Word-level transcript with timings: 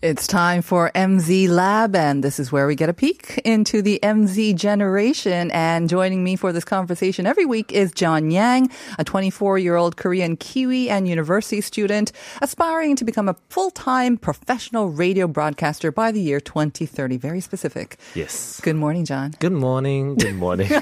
It's 0.00 0.28
time 0.28 0.62
for 0.62 0.92
MZ 0.94 1.48
Lab, 1.48 1.96
and 1.96 2.22
this 2.22 2.38
is 2.38 2.52
where 2.52 2.68
we 2.68 2.76
get 2.76 2.88
a 2.88 2.92
peek 2.92 3.38
into 3.44 3.82
the 3.82 3.98
MZ 4.00 4.54
generation. 4.54 5.50
And 5.50 5.88
joining 5.88 6.22
me 6.22 6.36
for 6.36 6.52
this 6.52 6.64
conversation 6.64 7.26
every 7.26 7.44
week 7.44 7.72
is 7.72 7.90
John 7.90 8.30
Yang, 8.30 8.70
a 8.96 9.02
24 9.02 9.58
year 9.58 9.74
old 9.74 9.96
Korean 9.96 10.36
Kiwi 10.36 10.88
and 10.88 11.08
university 11.08 11.60
student 11.60 12.12
aspiring 12.40 12.94
to 12.94 13.04
become 13.04 13.28
a 13.28 13.34
full 13.48 13.72
time 13.72 14.16
professional 14.16 14.88
radio 14.88 15.26
broadcaster 15.26 15.90
by 15.90 16.12
the 16.12 16.20
year 16.20 16.38
2030. 16.38 17.16
Very 17.16 17.40
specific. 17.40 17.98
Yes. 18.14 18.60
Good 18.60 18.76
morning, 18.76 19.04
John. 19.04 19.34
Good 19.40 19.50
morning. 19.50 20.14
Good 20.14 20.36
morning. 20.36 20.70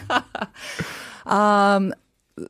Um, 1.26 1.92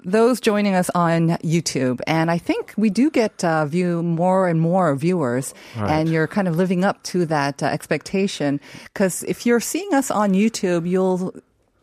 those 0.05 0.41
joining 0.41 0.75
us 0.75 0.91
on 0.95 1.31
YouTube, 1.45 2.01
and 2.07 2.31
I 2.31 2.39
think 2.39 2.75
we 2.77 2.91
do 2.91 3.11
get 3.11 3.45
uh, 3.45 3.67
view 3.67 4.03
more 4.03 4.49
and 4.49 4.61
more 4.61 4.95
viewers, 4.97 5.55
and 5.77 6.09
you're 6.09 6.27
kind 6.27 6.49
of 6.49 6.57
living 6.57 6.85
up 6.85 7.03
to 7.05 7.25
that 7.27 7.63
uh, 7.63 7.67
expectation. 7.67 8.61
Because 8.85 9.23
if 9.25 9.47
you're 9.47 9.61
seeing 9.61 9.95
us 9.95 10.11
on 10.11 10.33
YouTube, 10.33 10.89
you'll 10.89 11.35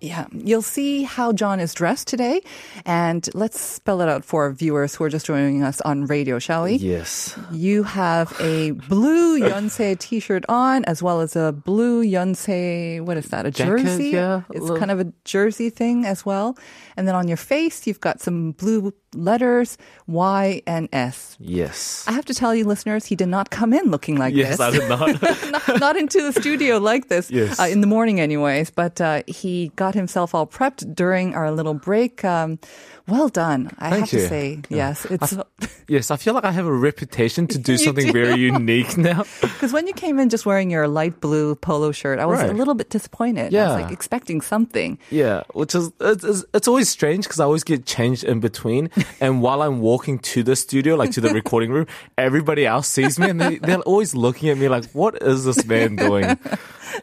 yeah, 0.03 0.27
you'll 0.35 0.61
see 0.61 1.03
how 1.03 1.31
John 1.31 1.59
is 1.61 1.73
dressed 1.73 2.07
today, 2.07 2.41
and 2.85 3.27
let's 3.33 3.59
spell 3.59 4.01
it 4.01 4.09
out 4.09 4.25
for 4.25 4.43
our 4.43 4.51
viewers 4.51 4.93
who 4.95 5.05
are 5.05 5.09
just 5.09 5.25
joining 5.25 5.63
us 5.63 5.79
on 5.81 6.05
radio, 6.07 6.39
shall 6.39 6.63
we? 6.63 6.73
yes. 6.75 7.39
You 7.51 7.83
have 7.83 8.35
a 8.41 8.71
blue 8.71 9.39
Yonsei 9.39 9.97
t-shirt 9.97 10.43
on, 10.49 10.83
as 10.85 11.01
well 11.01 11.21
as 11.21 11.35
a 11.37 11.53
blue 11.53 12.03
Yonsei, 12.03 12.99
what 13.01 13.15
is 13.15 13.27
that, 13.27 13.45
a 13.45 13.51
Jacket, 13.51 13.83
jersey? 13.83 14.09
yeah, 14.09 14.41
It's 14.51 14.59
little- 14.61 14.77
kind 14.77 14.91
of 14.91 14.99
a 14.99 15.07
jersey 15.23 15.69
thing 15.69 16.05
as 16.05 16.25
well. 16.25 16.57
And 16.97 17.07
then 17.07 17.15
on 17.15 17.27
your 17.27 17.37
face, 17.37 17.87
you've 17.87 18.01
got 18.01 18.19
some 18.21 18.51
blue 18.51 18.93
letters, 19.15 19.77
Y 20.07 20.61
and 20.67 20.89
S. 20.91 21.37
Yes. 21.39 22.03
I 22.07 22.11
have 22.11 22.25
to 22.25 22.33
tell 22.33 22.53
you, 22.53 22.65
listeners, 22.65 23.05
he 23.05 23.15
did 23.15 23.29
not 23.29 23.49
come 23.49 23.73
in 23.73 23.89
looking 23.89 24.17
like 24.17 24.33
yes, 24.35 24.57
this. 24.57 24.59
I 24.59 24.71
did 24.71 24.89
not. 24.89 25.21
not, 25.51 25.79
not 25.79 25.95
into 25.95 26.21
the 26.21 26.33
studio 26.39 26.77
like 26.77 27.07
this 27.07 27.31
Yes. 27.31 27.59
uh, 27.59 27.63
in 27.63 27.81
the 27.81 27.87
morning 27.87 28.19
anyways 28.19 28.69
but 28.69 28.99
uh, 29.01 29.21
he 29.27 29.71
got 29.75 29.92
himself 29.93 30.33
all 30.35 30.47
prepped 30.47 30.95
during 30.95 31.33
our 31.35 31.51
little 31.51 31.73
break 31.73 32.23
um, 32.25 32.59
well 33.07 33.27
done 33.29 33.69
i 33.79 33.89
Thank 33.89 33.99
have 34.01 34.09
to 34.09 34.17
you. 34.21 34.27
say 34.27 34.59
yes 34.69 35.05
it's 35.05 35.35
yes, 35.87 36.09
I 36.11 36.15
feel 36.17 36.33
like 36.33 36.45
I 36.45 36.51
have 36.51 36.65
a 36.65 36.71
reputation 36.73 37.45
to 37.47 37.57
do 37.69 37.77
something 37.77 38.07
do. 38.07 38.13
very 38.13 38.39
unique 38.39 38.97
now. 38.97 39.23
because 39.41 39.73
when 39.73 39.85
you 39.87 39.93
came 39.93 40.17
in 40.19 40.29
just 40.29 40.45
wearing 40.45 40.71
your 40.71 40.87
light 40.87 41.19
blue 41.19 41.55
polo 41.55 41.91
shirt 41.91 42.19
i 42.19 42.25
was 42.25 42.39
a 42.41 42.53
little 42.53 42.73
bit 42.73 42.89
disappointed 42.89 43.41
i 43.41 43.45
was 43.45 43.53
Yeah. 43.53 43.71
like 43.73 43.91
expecting 43.91 44.41
something 44.41 44.97
Yeah, 45.09 45.43
which 45.53 45.75
is 45.75 45.91
it's, 45.99 46.23
it's, 46.23 46.45
it's 46.53 46.67
always 46.67 46.89
strange 46.89 47.25
because 47.25 47.39
I 47.39 47.45
always 47.45 47.63
get 47.63 47.85
changed 47.85 48.23
in 48.23 48.39
between, 48.39 48.89
and 49.19 49.41
while 49.41 49.61
I'm 49.61 49.79
walking 49.81 50.19
to 50.33 50.43
the 50.43 50.55
studio, 50.55 50.95
like 50.95 51.11
to 51.11 51.21
the 51.21 51.33
recording 51.33 51.71
room, 51.71 51.87
everybody 52.17 52.65
else 52.65 52.87
sees 52.87 53.19
me 53.19 53.29
and 53.29 53.39
they, 53.41 53.57
they're 53.57 53.79
always 53.81 54.15
looking 54.15 54.49
at 54.49 54.57
me 54.57 54.67
like, 54.69 54.85
"What 54.93 55.21
is 55.21 55.45
this 55.45 55.65
man 55.65 55.95
doing?" 55.97 56.37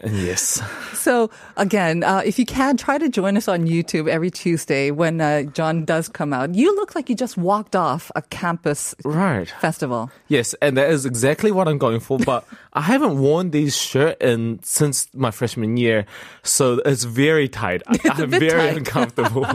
Yes, 0.05 0.63
so 0.95 1.31
again 1.57 2.03
uh, 2.05 2.23
if 2.25 2.39
you 2.39 2.47
can 2.47 2.77
try 2.77 2.99
to 2.99 3.09
join 3.09 3.37
us 3.37 3.49
on 3.49 3.67
youtube 3.67 4.09
every 4.09 4.31
tuesday 4.31 4.91
when 4.91 5.21
uh, 5.21 5.43
john 5.43 5.85
does 5.85 6.09
come 6.09 6.33
out 6.33 6.55
you 6.55 6.75
look 6.77 6.95
like 6.95 7.09
you 7.09 7.17
just 7.17 7.37
walked 7.37 7.75
off 7.75 8.11
a 8.15 8.23
campus 8.23 8.95
right. 9.05 9.49
festival 9.61 10.11
Yes, 10.31 10.55
and 10.63 10.77
that 10.77 10.91
is 10.91 11.07
exactly 11.07 11.51
what 11.51 11.67
I'm 11.67 11.79
going 11.79 11.99
for. 11.99 12.17
But 12.17 12.47
I 12.73 12.83
haven't 12.83 13.19
worn 13.19 13.51
these 13.51 13.77
shirt 13.77 14.23
in 14.23 14.61
since 14.63 15.09
my 15.13 15.33
freshman 15.33 15.77
year, 15.77 16.07
so 16.45 16.81
it's 16.85 17.03
very 17.03 17.49
tight. 17.49 17.83
I, 17.89 17.99
I'm 18.15 18.31
bit 18.31 18.39
very 18.39 18.69
tight. 18.69 18.77
uncomfortable. 18.77 19.47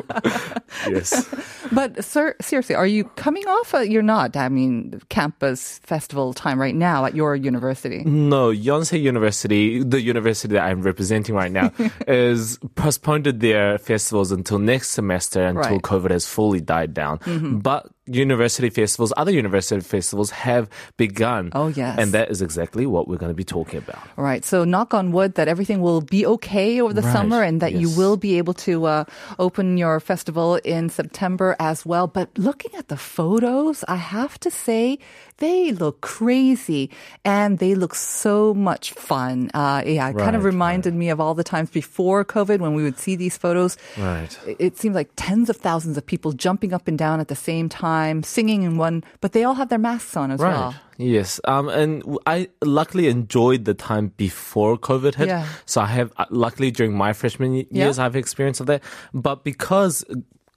yes. 0.85 1.34
But 1.72 2.03
sir, 2.03 2.35
seriously, 2.41 2.75
are 2.75 2.85
you 2.85 3.06
coming 3.16 3.47
off? 3.47 3.73
A, 3.73 3.90
you're 3.90 4.02
not. 4.02 4.35
I 4.35 4.50
mean, 4.50 5.02
campus 5.07 5.79
festival 5.79 6.34
time 6.34 6.59
right 6.59 6.75
now 6.75 7.06
at 7.06 7.16
your 7.16 7.38
university. 7.38 8.03
No, 8.03 8.50
Yonsei 8.52 9.02
University, 9.02 9.81
the 9.81 10.02
university 10.02 10.24
that 10.33 10.59
I'm 10.63 10.81
representing 10.81 11.35
right 11.35 11.51
now, 11.51 11.71
is 12.07 12.57
postponed 12.75 13.25
their 13.25 13.77
festivals 13.77 14.31
until 14.31 14.59
next 14.59 14.89
semester 14.89 15.43
until 15.45 15.61
Right. 15.61 15.81
COVID 15.81 16.11
has 16.11 16.27
fully 16.27 16.61
died 16.61 16.93
down. 16.93 17.19
But 17.61 17.87
university 18.07 18.69
festivals, 18.69 19.11
other 19.17 19.31
university 19.31 19.81
festivals 19.81 20.29
have 20.29 20.69
begun. 20.95 21.49
Oh, 21.53 21.67
yes. 21.67 21.97
And 21.97 22.11
that 22.13 22.29
is 22.29 22.41
exactly 22.41 22.85
what 22.85 23.07
we're 23.07 23.17
going 23.17 23.31
to 23.31 23.35
be 23.35 23.43
talking 23.43 23.79
about. 23.79 23.97
Right. 24.15 24.45
So 24.45 24.63
knock 24.63 24.93
on 24.93 25.11
wood 25.11 25.35
that 25.35 25.47
everything 25.47 25.81
will 25.81 26.01
be 26.01 26.25
okay 26.37 26.81
over 26.81 26.93
the 26.93 27.01
Right, 27.01 27.11
summer 27.13 27.41
and 27.41 27.61
that 27.61 27.73
you 27.73 27.89
will 27.89 28.15
be 28.15 28.37
able 28.37 28.53
to 28.69 28.85
uh, 28.85 29.03
open 29.39 29.77
your 29.77 29.99
festival 29.99 30.57
in 30.63 30.89
September 30.89 31.55
as 31.59 31.83
well. 31.85 32.05
But 32.05 32.29
looking 32.37 32.75
at 32.77 32.89
the 32.89 32.97
photos, 32.97 33.83
I 33.87 33.95
have 33.97 34.39
to 34.41 34.51
say 34.51 34.99
they 35.38 35.72
look 35.73 36.01
crazy 36.01 36.90
and 37.25 37.59
they 37.59 37.75
look 37.75 37.94
so 37.96 38.53
much 38.53 38.91
fun. 38.94 39.50
Uh, 39.53 39.84
yeah, 39.85 40.09
it 40.09 40.18
kind 40.18 40.35
of 40.35 40.44
Right, 40.44 40.53
reminded 40.53 40.94
me 40.94 41.09
of 41.09 41.19
all 41.19 41.34
the 41.34 41.44
times 41.44 41.69
before 41.69 42.23
COVID 42.23 42.59
when 42.59 42.73
we 42.73 42.84
would 42.84 42.97
see 42.97 43.16
these 43.16 43.38
photos. 43.38 43.75
Right. 43.97 44.38
It- 44.59 44.78
seems 44.78 44.96
like 44.96 45.09
tens 45.16 45.50
of 45.50 45.57
thousands 45.57 45.97
of 45.97 46.06
people 46.06 46.31
jumping 46.34 46.73
up 46.73 46.88
and 46.88 46.97
down 46.97 47.19
at 47.19 47.28
the 47.28 47.35
same 47.35 47.69
time, 47.69 48.23
singing 48.23 48.63
in 48.63 48.78
one, 48.78 49.03
but 49.22 49.31
they 49.34 49.44
all 49.44 49.56
have 49.56 49.69
their 49.69 49.79
masks 49.79 50.16
on 50.18 50.31
as 50.31 50.40
Right. 50.40 50.51
well. 50.51 50.75
Yes. 50.97 51.40
Um, 51.46 51.67
and 51.69 52.03
I 52.25 52.47
luckily 52.63 53.07
enjoyed 53.07 53.66
the 53.66 53.73
time 53.73 54.13
before 54.17 54.78
COVID 54.78 55.16
hit. 55.16 55.28
Yeah. 55.28 55.46
So 55.66 55.81
I 55.81 55.88
have, 55.88 56.12
uh, 56.17 56.25
luckily 56.29 56.72
during 56.72 56.96
my 56.96 57.12
freshman 57.13 57.52
y- 57.53 57.66
Yeah. 57.72 57.85
years, 57.85 58.00
I've 58.00 58.16
experience 58.16 58.59
of 58.62 58.67
that. 58.67 58.81
But 59.13 59.44
because 59.44 60.06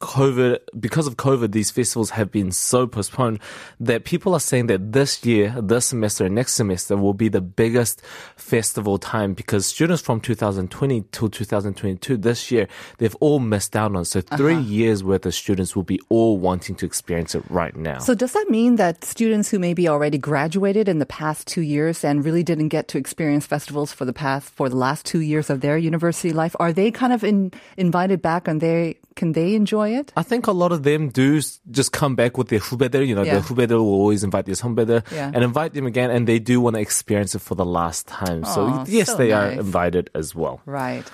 COVID, 0.00 0.58
because 0.78 1.06
of 1.08 1.16
COVID, 1.16 1.50
these 1.52 1.70
festivals 1.72 2.10
have 2.10 2.30
been 2.30 2.52
so 2.52 2.86
postponed 2.86 3.40
that 3.80 4.04
people 4.04 4.32
are 4.32 4.40
saying 4.40 4.68
that 4.68 4.92
this 4.92 5.24
year, 5.24 5.54
this 5.60 5.86
semester, 5.86 6.26
and 6.26 6.34
next 6.36 6.54
semester 6.54 6.96
will 6.96 7.14
be 7.14 7.28
the 7.28 7.40
biggest 7.40 8.00
festival 8.36 8.98
time 8.98 9.34
because 9.34 9.66
students 9.66 10.00
from 10.00 10.20
2020 10.20 11.04
till 11.10 11.28
2022 11.28 12.16
this 12.16 12.50
year, 12.52 12.68
they've 12.98 13.16
all 13.20 13.40
missed 13.40 13.74
out 13.74 13.94
on. 13.96 14.04
So 14.04 14.20
3 14.20 14.54
Uh-huh. 14.54 14.62
years 14.62 15.02
worth 15.02 15.26
of 15.26 15.34
students 15.34 15.74
will 15.74 15.82
be 15.82 15.98
all 16.08 16.38
wanting 16.38 16.76
to 16.76 16.86
experience 16.86 17.34
it 17.34 17.42
right 17.50 17.74
now. 17.74 17.98
So 17.98 18.14
does 18.14 18.32
that 18.32 18.46
mean 18.48 18.76
that 18.76 19.04
students 19.04 19.50
who 19.50 19.58
maybe 19.58 19.88
already 19.88 20.18
graduated 20.18 20.88
in 20.88 21.00
the 21.00 21.06
past 21.06 21.46
two 21.48 21.62
years 21.62 22.04
and 22.04 22.24
really 22.24 22.44
didn't 22.44 22.68
get 22.68 22.86
to 22.88 22.98
experience 22.98 23.46
festivals 23.46 23.92
for 23.92 24.04
the 24.04 24.12
past 24.12 24.48
for 24.50 24.68
the 24.68 24.76
last 24.76 25.04
two 25.04 25.20
years 25.20 25.50
of 25.50 25.60
their 25.60 25.76
university 25.76 26.32
life, 26.32 26.54
are 26.60 26.72
they 26.72 26.90
kind 26.90 27.12
of 27.12 27.24
in, 27.24 27.50
invited 27.76 28.22
back 28.22 28.46
and 28.46 28.60
they 28.60 28.96
can 29.16 29.32
they 29.32 29.54
enjoy 29.56 29.87
I 30.16 30.22
think 30.22 30.46
a 30.46 30.52
lot 30.52 30.72
of 30.72 30.82
them 30.82 31.08
do 31.08 31.40
just 31.70 31.92
come 31.92 32.14
back 32.14 32.36
with 32.36 32.48
their 32.48 32.60
hubeder. 32.60 33.06
You 33.06 33.14
know, 33.14 33.22
yeah. 33.22 33.38
the 33.38 33.40
hubeder 33.40 33.78
will 33.78 33.94
always 33.94 34.24
invite 34.24 34.46
their 34.46 34.54
humbeder 34.54 35.02
yeah. 35.12 35.30
and 35.32 35.44
invite 35.44 35.74
them 35.74 35.86
again, 35.86 36.10
and 36.10 36.26
they 36.26 36.38
do 36.38 36.60
want 36.60 36.76
to 36.76 36.80
experience 36.80 37.34
it 37.34 37.40
for 37.40 37.54
the 37.54 37.66
last 37.66 38.06
time. 38.06 38.42
Aww, 38.42 38.54
so 38.54 38.84
yes, 38.90 39.08
so 39.08 39.16
they 39.16 39.30
nice. 39.30 39.56
are 39.56 39.60
invited 39.60 40.10
as 40.14 40.34
well. 40.34 40.60
Right. 40.66 41.04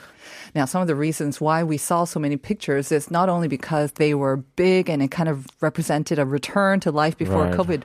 Now, 0.54 0.66
some 0.66 0.82
of 0.82 0.86
the 0.86 0.94
reasons 0.94 1.40
why 1.40 1.64
we 1.64 1.76
saw 1.76 2.04
so 2.04 2.20
many 2.20 2.36
pictures 2.36 2.92
is 2.92 3.10
not 3.10 3.28
only 3.28 3.48
because 3.48 3.90
they 3.92 4.14
were 4.14 4.36
big 4.36 4.88
and 4.88 5.02
it 5.02 5.10
kind 5.10 5.28
of 5.28 5.46
represented 5.60 6.18
a 6.18 6.24
return 6.24 6.78
to 6.80 6.92
life 6.92 7.18
before 7.18 7.44
right. 7.44 7.54
COVID 7.54 7.82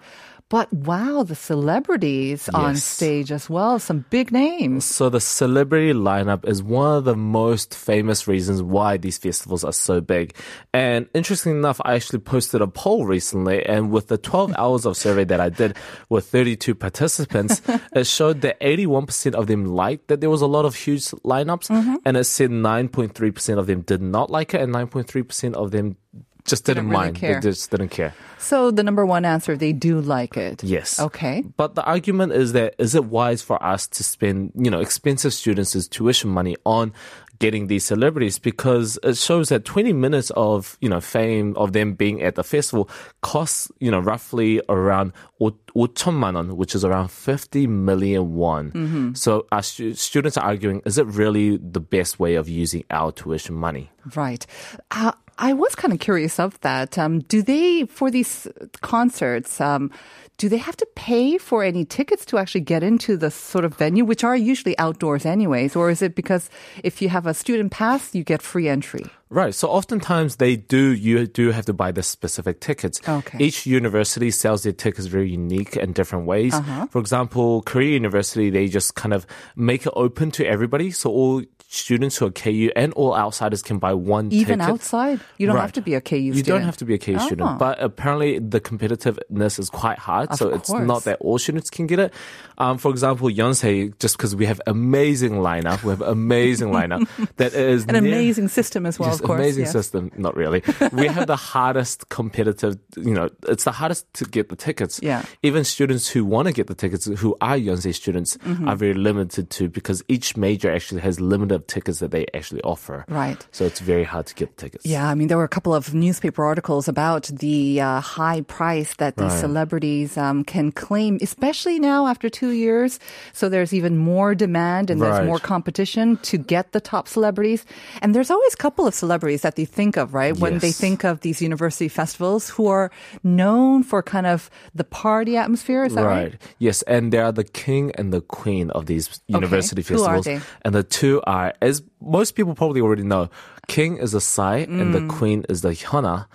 but 0.49 0.73
wow, 0.73 1.21
the 1.21 1.35
celebrities 1.35 2.49
on 2.49 2.75
stage 2.75 3.31
as 3.31 3.51
well, 3.51 3.77
some 3.77 4.03
big 4.09 4.31
names. 4.31 4.83
So 4.83 5.07
the 5.07 5.21
celebrity 5.21 5.93
lineup 5.93 6.47
is 6.47 6.63
one 6.63 6.97
of 6.97 7.03
the 7.03 7.15
most 7.15 7.75
famous 7.75 8.27
reasons 8.27 8.63
why 8.63 8.97
these 8.97 9.19
festivals 9.19 9.63
are 9.63 9.71
so 9.71 10.01
big. 10.01 10.35
And 10.73 11.07
interesting 11.13 11.51
enough, 11.51 11.79
I 11.85 11.93
actually 11.93 12.19
posted 12.19 12.61
a 12.61 12.67
poll 12.67 13.05
recently 13.05 13.63
and 13.63 13.91
with 13.91 14.07
the 14.07 14.17
12 14.17 14.55
hours 14.57 14.87
of 14.87 14.97
survey 14.97 15.23
that 15.25 15.39
I 15.39 15.49
did 15.49 15.77
with 16.09 16.25
32 16.25 16.73
participants, 16.73 17.61
it 17.93 18.07
showed 18.07 18.41
that 18.41 18.59
81% 18.59 19.35
of 19.35 19.45
them 19.45 19.65
liked 19.65 20.07
that 20.07 20.19
there 20.19 20.31
was 20.31 20.41
a 20.41 20.47
lot 20.47 20.65
of 20.65 20.73
huge 20.73 21.03
lineups 21.23 21.69
mm-hmm. 21.69 21.97
and 22.05 22.17
it 22.17 22.23
said 22.23 22.49
9.3% 22.49 23.59
of 23.59 23.67
them 23.67 23.81
did 23.81 24.01
not 24.01 24.31
like 24.31 24.55
it 24.55 24.61
and 24.61 24.73
9.3% 24.73 25.53
of 25.53 25.69
them 25.69 25.95
just 26.45 26.65
didn't, 26.65 26.85
didn't 26.85 26.93
mind. 26.93 27.15
They 27.17 27.39
just 27.39 27.71
didn't 27.71 27.89
care. 27.89 28.13
So 28.37 28.71
the 28.71 28.83
number 28.83 29.05
one 29.05 29.25
answer, 29.25 29.57
they 29.57 29.73
do 29.73 29.99
like 29.99 30.37
it. 30.37 30.63
Yes. 30.63 30.99
Okay. 30.99 31.43
But 31.57 31.75
the 31.75 31.83
argument 31.83 32.33
is 32.33 32.53
that 32.53 32.75
is 32.77 32.95
it 32.95 33.05
wise 33.05 33.41
for 33.41 33.61
us 33.63 33.87
to 33.87 34.03
spend, 34.03 34.51
you 34.55 34.71
know, 34.71 34.79
expensive 34.79 35.33
students' 35.33 35.87
tuition 35.87 36.29
money 36.29 36.55
on 36.65 36.93
getting 37.39 37.67
these 37.67 37.85
celebrities 37.85 38.37
because 38.37 38.99
it 39.01 39.17
shows 39.17 39.49
that 39.49 39.65
20 39.65 39.93
minutes 39.93 40.29
of, 40.35 40.77
you 40.81 40.89
know, 40.89 40.99
fame 40.99 41.55
of 41.55 41.73
them 41.73 41.93
being 41.93 42.21
at 42.21 42.35
the 42.35 42.43
festival 42.43 42.89
costs, 43.21 43.71
you 43.79 43.89
know, 43.89 43.99
roughly 43.99 44.61
around 44.69 45.13
5,000만 45.39 46.35
원, 46.35 46.57
which 46.57 46.75
is 46.75 46.83
around 46.83 47.09
50 47.09 47.65
million 47.67 48.35
won. 48.35 48.71
Mm-hmm. 48.71 49.13
So 49.13 49.47
our 49.51 49.63
stu- 49.63 49.95
students 49.95 50.37
are 50.37 50.43
arguing, 50.45 50.81
is 50.85 50.97
it 50.97 51.07
really 51.07 51.57
the 51.57 51.79
best 51.79 52.19
way 52.19 52.35
of 52.35 52.49
using 52.49 52.83
our 52.91 53.11
tuition 53.11 53.55
money? 53.55 53.89
Right. 54.15 54.45
Uh, 54.91 55.13
I 55.41 55.53
was 55.53 55.73
kind 55.73 55.93
of 55.93 55.99
curious 55.99 56.37
of 56.37 56.59
that. 56.61 56.97
Um, 56.97 57.19
do 57.19 57.41
they, 57.41 57.85
for 57.85 58.11
these 58.11 58.45
concerts, 58.81 59.61
um, 59.61 59.89
do 60.37 60.49
they 60.49 60.57
have 60.57 60.75
to 60.77 60.87
pay 60.95 61.37
for 61.37 61.63
any 61.63 61.85
tickets 61.85 62.25
to 62.25 62.37
actually 62.37 62.61
get 62.61 62.83
into 62.83 63.15
the 63.15 63.31
sort 63.31 63.63
of 63.63 63.73
venue, 63.73 64.03
which 64.03 64.25
are 64.25 64.35
usually 64.35 64.77
outdoors 64.77 65.25
anyways? 65.25 65.77
Or 65.77 65.89
is 65.89 66.01
it 66.01 66.13
because 66.13 66.49
if 66.83 67.01
you 67.01 67.07
have 67.07 67.25
a 67.25 67.33
student 67.33 67.71
pass, 67.71 68.13
you 68.13 68.25
get 68.25 68.41
free 68.41 68.67
entry? 68.67 69.05
Right. 69.31 69.53
So 69.53 69.67
oftentimes 69.69 70.37
they 70.37 70.55
do, 70.55 70.91
you 70.93 71.27
do 71.27 71.51
have 71.51 71.65
to 71.65 71.73
buy 71.73 71.91
the 71.91 72.01
specific 72.01 72.59
tickets. 72.61 72.99
Okay. 73.07 73.37
Each 73.39 73.65
university 73.67 74.31
sells 74.31 74.63
their 74.63 74.73
tickets 74.73 75.05
very 75.07 75.29
unique 75.29 75.75
and 75.75 75.93
different 75.93 76.25
ways. 76.25 76.53
Uh-huh. 76.55 76.87
For 76.87 76.99
example, 76.99 77.61
Korea 77.61 77.91
University, 77.93 78.49
they 78.49 78.67
just 78.67 78.95
kind 78.95 79.13
of 79.13 79.27
make 79.55 79.85
it 79.85 79.93
open 79.95 80.31
to 80.31 80.45
everybody. 80.47 80.89
So 80.89 81.11
all 81.11 81.43
students 81.71 82.17
who 82.17 82.25
are 82.25 82.31
KU 82.31 82.71
and 82.75 82.91
all 82.93 83.15
outsiders 83.15 83.61
can 83.61 83.77
buy 83.77 83.93
one 83.93 84.31
Even 84.33 84.57
ticket. 84.57 84.73
outside? 84.73 85.19
You 85.37 85.45
don't 85.45 85.57
have 85.57 85.73
to 85.73 85.81
be 85.81 85.93
a 85.93 86.01
KU 86.01 86.15
You 86.15 86.33
student. 86.33 86.47
don't 86.47 86.61
have 86.63 86.77
to 86.77 86.85
be 86.85 86.95
a 86.95 86.97
KU 86.97 87.17
Oh. 87.19 87.25
student, 87.27 87.59
but 87.59 87.79
apparently 87.79 88.39
the 88.39 88.59
competitiveness 88.59 89.59
is 89.59 89.69
quite 89.69 89.99
hard. 89.99 90.29
Of 90.31 90.39
so 90.39 90.49
it's 90.49 90.71
not 90.71 91.03
that 91.03 91.19
all 91.21 91.37
students 91.37 91.69
can 91.69 91.85
get 91.85 91.99
it. 91.99 92.11
Um, 92.57 92.79
for 92.79 92.89
example, 92.89 93.29
Yonsei, 93.29 93.93
just 93.99 94.17
because 94.17 94.35
we 94.35 94.47
have 94.47 94.59
amazing 94.65 95.33
lineup, 95.33 95.83
we 95.83 95.91
have 95.91 96.01
amazing 96.01 96.69
lineup 96.71 97.07
that 97.37 97.53
is 97.53 97.85
An 97.85 98.03
near- 98.03 98.13
amazing 98.13 98.47
system 98.47 98.87
as 98.87 98.97
well, 98.97 99.18
Of 99.19 99.25
course. 99.27 99.39
amazing 99.39 99.63
yes. 99.65 99.71
system. 99.71 100.11
Not 100.17 100.35
really. 100.35 100.63
We 100.91 101.07
have 101.07 101.27
the 101.27 101.35
hardest 101.53 102.09
competitive, 102.09 102.77
you 102.97 103.13
know, 103.13 103.29
it's 103.47 103.63
the 103.63 103.71
hardest 103.71 104.11
to 104.15 104.25
get 104.25 104.49
the 104.49 104.55
tickets. 104.55 104.99
Yeah. 105.01 105.23
Even 105.43 105.63
students 105.63 106.07
who 106.09 106.23
want 106.25 106.47
to 106.47 106.53
get 106.53 106.67
the 106.67 106.75
tickets, 106.75 107.05
who 107.05 107.35
are 107.41 107.55
Yonsei 107.57 107.93
students, 107.93 108.37
Mm-hmm. 108.39 108.67
are 108.69 108.75
very 108.75 108.93
limited 108.93 109.49
to 109.51 109.69
because 109.69 110.01
each 110.07 110.35
major 110.37 110.71
actually 110.71 111.01
has 111.01 111.19
limited 111.19 111.67
tickets 111.67 111.99
that 111.99 112.11
they 112.11 112.25
actually 112.33 112.61
offer. 112.61 113.05
Right. 113.09 113.37
So 113.51 113.65
it's 113.65 113.79
very 113.79 114.03
hard 114.03 114.25
to 114.27 114.35
get 114.35 114.57
tickets. 114.57 114.85
Yeah, 114.85 115.07
I 115.07 115.13
mean, 115.15 115.27
there 115.27 115.37
were 115.37 115.43
a 115.43 115.47
couple 115.49 115.73
of 115.75 115.93
newspaper 115.93 116.43
articles 116.43 116.87
about 116.87 117.23
the 117.27 117.81
uh, 117.81 117.99
high 118.01 118.41
price 118.41 118.95
that 118.95 119.17
these 119.17 119.29
Right. 119.31 119.39
celebrities 119.39 120.17
um, 120.17 120.43
can 120.43 120.71
claim, 120.71 121.17
especially 121.21 121.79
now 121.79 122.07
after 122.07 122.29
two 122.29 122.49
years. 122.51 122.99
So 123.33 123.49
there's 123.49 123.73
even 123.73 123.97
more 123.97 124.33
demand 124.35 124.89
and 124.89 125.01
there's 125.01 125.25
more 125.25 125.39
competition 125.39 126.17
to 126.31 126.37
get 126.37 126.71
the 126.71 126.79
top 126.81 127.07
celebrities. 127.07 127.65
And 128.01 128.15
there's 128.15 128.31
always 128.31 128.53
a 128.53 128.57
couple 128.57 128.87
of 128.87 128.93
celebrities 128.93 129.08
that 129.09 129.55
they 129.55 129.65
think 129.65 129.97
of, 129.97 130.13
right? 130.13 130.37
When 130.37 130.59
they 130.59 130.71
think 130.71 131.03
of 131.03 131.21
these 131.21 131.41
university 131.41 131.87
festivals 131.89 132.49
who 132.49 132.67
are 132.67 132.91
known 133.23 133.83
for 133.83 134.01
kind 134.03 134.27
of 134.27 134.49
the 134.75 134.83
party 134.83 135.35
atmosphere. 135.37 135.83
Is 135.85 135.95
that 135.95 136.03
right? 136.05 136.35
Yes, 136.59 136.81
and 136.83 137.11
they 137.11 137.17
are 137.17 137.31
the 137.31 137.43
king 137.43 137.91
and 137.97 138.13
the 138.13 138.21
queen 138.21 138.69
of 138.71 138.85
these 138.85 139.19
university 139.27 139.81
Who 139.81 140.03
are 140.03 140.21
festivals. 140.21 140.25
they? 140.25 140.39
And 140.63 140.75
the 140.75 140.83
two 140.83 141.21
are, 141.25 141.53
as 141.61 141.81
most 142.01 142.31
people 142.35 142.53
probably 142.55 142.81
already 142.81 143.03
know, 143.03 143.29
king 143.67 143.97
is 143.97 144.11
the 144.13 144.21
Psy 144.21 144.57
and 144.69 144.93
Mm. 144.93 144.93
the 144.93 145.03
queen 145.13 145.45
is 145.49 145.61
the 145.61 145.69
Hyuna. 145.73 146.25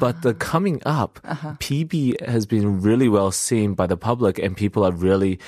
But 0.00 0.22
the 0.22 0.34
coming 0.34 0.80
up, 0.86 1.18
Uh-huh. 1.24 1.54
BIBI 1.58 2.26
has 2.28 2.46
been 2.46 2.80
really 2.82 3.08
well 3.08 3.30
seen 3.32 3.74
by 3.74 3.86
the 3.86 3.96
public, 3.96 4.38
and 4.38 4.56
people 4.56 4.84
are 4.84 4.92
really 4.92 5.38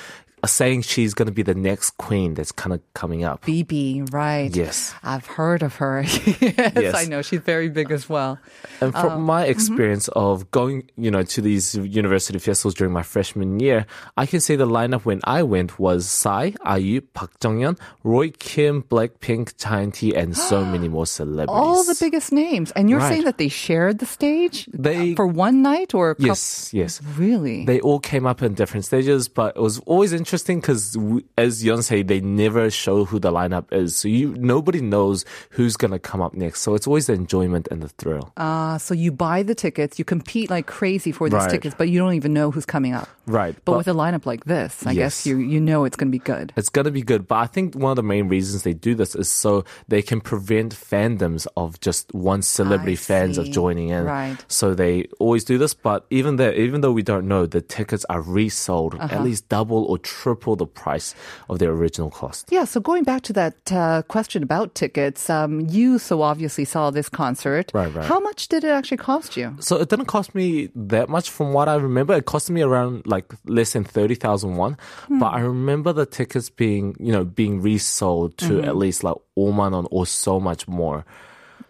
saying 0.45 0.83
she's 0.83 1.13
going 1.13 1.25
to 1.27 1.31
be 1.31 1.41
the 1.43 1.55
next 1.55 1.91
queen 1.97 2.33
that's 2.33 2.51
kind 2.51 2.73
of 2.73 2.81
coming 2.93 3.23
up. 3.23 3.43
BIBI, 3.43 4.13
right. 4.13 4.55
Yes. 4.55 4.93
I've 5.03 5.25
heard 5.25 5.63
of 5.63 5.75
her. 5.75 6.01
yes, 6.05 6.73
Yes. 6.75 6.95
I 6.95 7.05
know. 7.05 7.21
She's 7.21 7.41
very 7.41 7.67
big 7.69 7.91
as 7.91 8.07
well. 8.07 8.39
And 8.79 8.93
from 8.93 9.23
my 9.23 9.43
mm-hmm. 9.43 9.51
experience 9.51 10.07
of 10.09 10.49
going, 10.51 10.89
you 10.95 11.11
know, 11.11 11.23
to 11.23 11.41
these 11.41 11.75
university 11.75 12.39
festivals 12.39 12.73
during 12.75 12.93
my 12.93 13.03
freshman 13.03 13.59
year, 13.59 13.85
I 14.15 14.25
can 14.25 14.39
say 14.39 14.55
the 14.55 14.67
lineup 14.67 15.03
when 15.03 15.19
I 15.25 15.43
went 15.43 15.77
was 15.79 16.07
Psy, 16.09 16.51
IU, 16.65 17.01
Park 17.01 17.37
Jonghyun, 17.39 17.77
Roy 18.03 18.31
Kim, 18.31 18.83
Blackpink, 18.83 19.57
T, 19.93 20.15
and 20.15 20.37
so 20.37 20.63
many 20.73 20.87
more 20.87 21.05
celebrities. 21.05 21.49
All 21.53 21.83
the 21.83 21.97
biggest 21.99 22.31
names. 22.31 22.71
And 22.71 22.89
you're 22.89 22.99
Right. 22.99 23.09
saying 23.09 23.23
that 23.25 23.37
they 23.37 23.49
shared 23.49 23.99
the 23.99 24.05
stage 24.05 24.67
They- 24.73 25.15
for 25.15 25.27
one 25.27 25.61
night 25.61 25.93
or 25.93 26.15
Yes, 26.19 26.73
yes. 26.73 27.01
Really? 27.17 27.65
They 27.65 27.79
all 27.81 27.99
came 27.99 28.25
up 28.25 28.41
in 28.41 28.53
different 28.53 28.85
stages, 28.85 29.27
but 29.27 29.55
it 29.55 29.61
was 29.61 29.79
always 29.79 30.11
interesting 30.13 30.28
because, 30.31 30.97
as 31.37 31.63
Yon 31.63 31.79
Yonsei, 31.79 32.05
they 32.05 32.19
never 32.21 32.69
show 32.69 33.05
who 33.05 33.19
the 33.19 33.31
lineup 33.31 33.71
is, 33.71 33.95
so 33.95 34.07
you 34.07 34.35
nobody 34.37 34.81
knows 34.81 35.25
who's 35.51 35.75
gonna 35.77 35.99
come 35.99 36.21
up 36.21 36.33
next. 36.33 36.61
So 36.61 36.75
it's 36.75 36.87
always 36.87 37.07
the 37.07 37.13
enjoyment 37.13 37.67
and 37.71 37.81
the 37.81 37.89
thrill. 37.89 38.31
uh, 38.37 38.77
so 38.77 38.93
you 38.93 39.11
buy 39.11 39.43
the 39.43 39.55
tickets, 39.55 39.97
you 39.99 40.05
compete 40.05 40.49
like 40.49 40.67
crazy 40.67 41.11
for 41.11 41.29
these 41.29 41.33
Right. 41.39 41.49
tickets, 41.49 41.75
but 41.77 41.89
you 41.89 41.99
don't 41.99 42.13
even 42.13 42.33
know 42.33 42.51
who's 42.51 42.65
coming 42.65 42.93
up. 42.93 43.07
Right, 43.25 43.55
But, 43.65 43.71
but- 43.73 43.77
with 43.77 43.87
a 43.87 43.93
lineup 43.93 44.25
like 44.25 44.45
this, 44.45 44.85
I 44.85 44.93
guess 44.93 45.25
you 45.25 45.37
you 45.37 45.59
know 45.59 45.85
it's 45.85 45.95
going 45.95 46.07
to 46.09 46.11
be 46.11 46.19
good. 46.19 46.51
It's 46.57 46.69
gonna 46.69 46.91
be 46.91 47.01
good, 47.03 47.27
but 47.27 47.35
I 47.35 47.45
think 47.47 47.75
one 47.75 47.91
of 47.91 47.95
the 47.95 48.03
main 48.03 48.27
reasons 48.27 48.63
they 48.63 48.73
do 48.73 48.95
this 48.95 49.15
is 49.15 49.29
so 49.31 49.63
they 49.87 50.01
can 50.01 50.19
prevent 50.21 50.73
fandoms 50.75 51.45
of 51.55 51.79
just 51.79 52.13
one 52.13 52.41
celebrity 52.41 52.95
fans 52.95 53.37
of 53.37 53.49
joining 53.51 53.89
in. 53.89 54.03
Right. 54.05 54.37
So 54.47 54.73
they 54.73 55.05
always 55.19 55.43
do 55.43 55.57
this, 55.57 55.73
but 55.73 56.05
even 56.09 56.35
there, 56.37 56.53
even 56.53 56.81
though 56.81 56.91
we 56.91 57.03
don't 57.03 57.27
know, 57.27 57.45
the 57.45 57.61
tickets 57.61 58.05
are 58.09 58.21
resold 58.21 58.95
Uh-huh. 58.95 59.07
at 59.15 59.23
least 59.23 59.47
double 59.49 59.83
or 59.85 59.97
triple 59.97 60.18
the 60.23 60.65
price 60.65 61.15
of 61.49 61.59
their 61.59 61.71
original 61.71 62.09
cost. 62.11 62.47
Yeah, 62.51 62.65
so 62.65 62.79
going 62.79 63.03
back 63.03 63.21
to 63.23 63.33
that 63.33 63.71
uh, 63.71 64.01
question 64.07 64.43
about 64.43 64.75
tickets, 64.75 65.29
um, 65.29 65.61
you 65.69 65.97
so 65.99 66.21
obviously 66.21 66.65
saw 66.65 66.91
this 66.91 67.09
concert. 67.09 67.71
Right, 67.73 67.93
right. 67.93 68.05
How 68.05 68.19
much 68.19 68.47
did 68.47 68.63
it 68.63 68.69
actually 68.69 68.97
cost 68.97 69.37
you? 69.37 69.55
So 69.59 69.77
it 69.77 69.89
didn't 69.89 70.05
cost 70.07 70.35
me 70.35 70.69
that 70.75 71.09
much 71.09 71.29
from 71.29 71.53
what 71.53 71.67
I 71.69 71.75
remember. 71.75 72.13
It 72.13 72.25
cost 72.25 72.49
me 72.49 72.61
around 72.61 73.07
like 73.07 73.33
less 73.45 73.73
than 73.73 73.83
30,000 73.83 74.55
won. 74.55 74.77
Hmm. 75.07 75.19
But 75.19 75.33
I 75.33 75.39
remember 75.41 75.93
the 75.93 76.05
tickets 76.05 76.49
being, 76.49 76.95
you 76.99 77.11
know, 77.11 77.23
being 77.23 77.61
resold 77.61 78.37
to 78.39 78.59
Mm-hmm. 78.59 78.67
at 78.67 78.75
least 78.75 79.03
like 79.03 79.15
5만 79.37 79.71
원 79.71 79.87
or 79.91 80.05
so 80.05 80.39
much 80.39 80.67
more. 80.67 81.05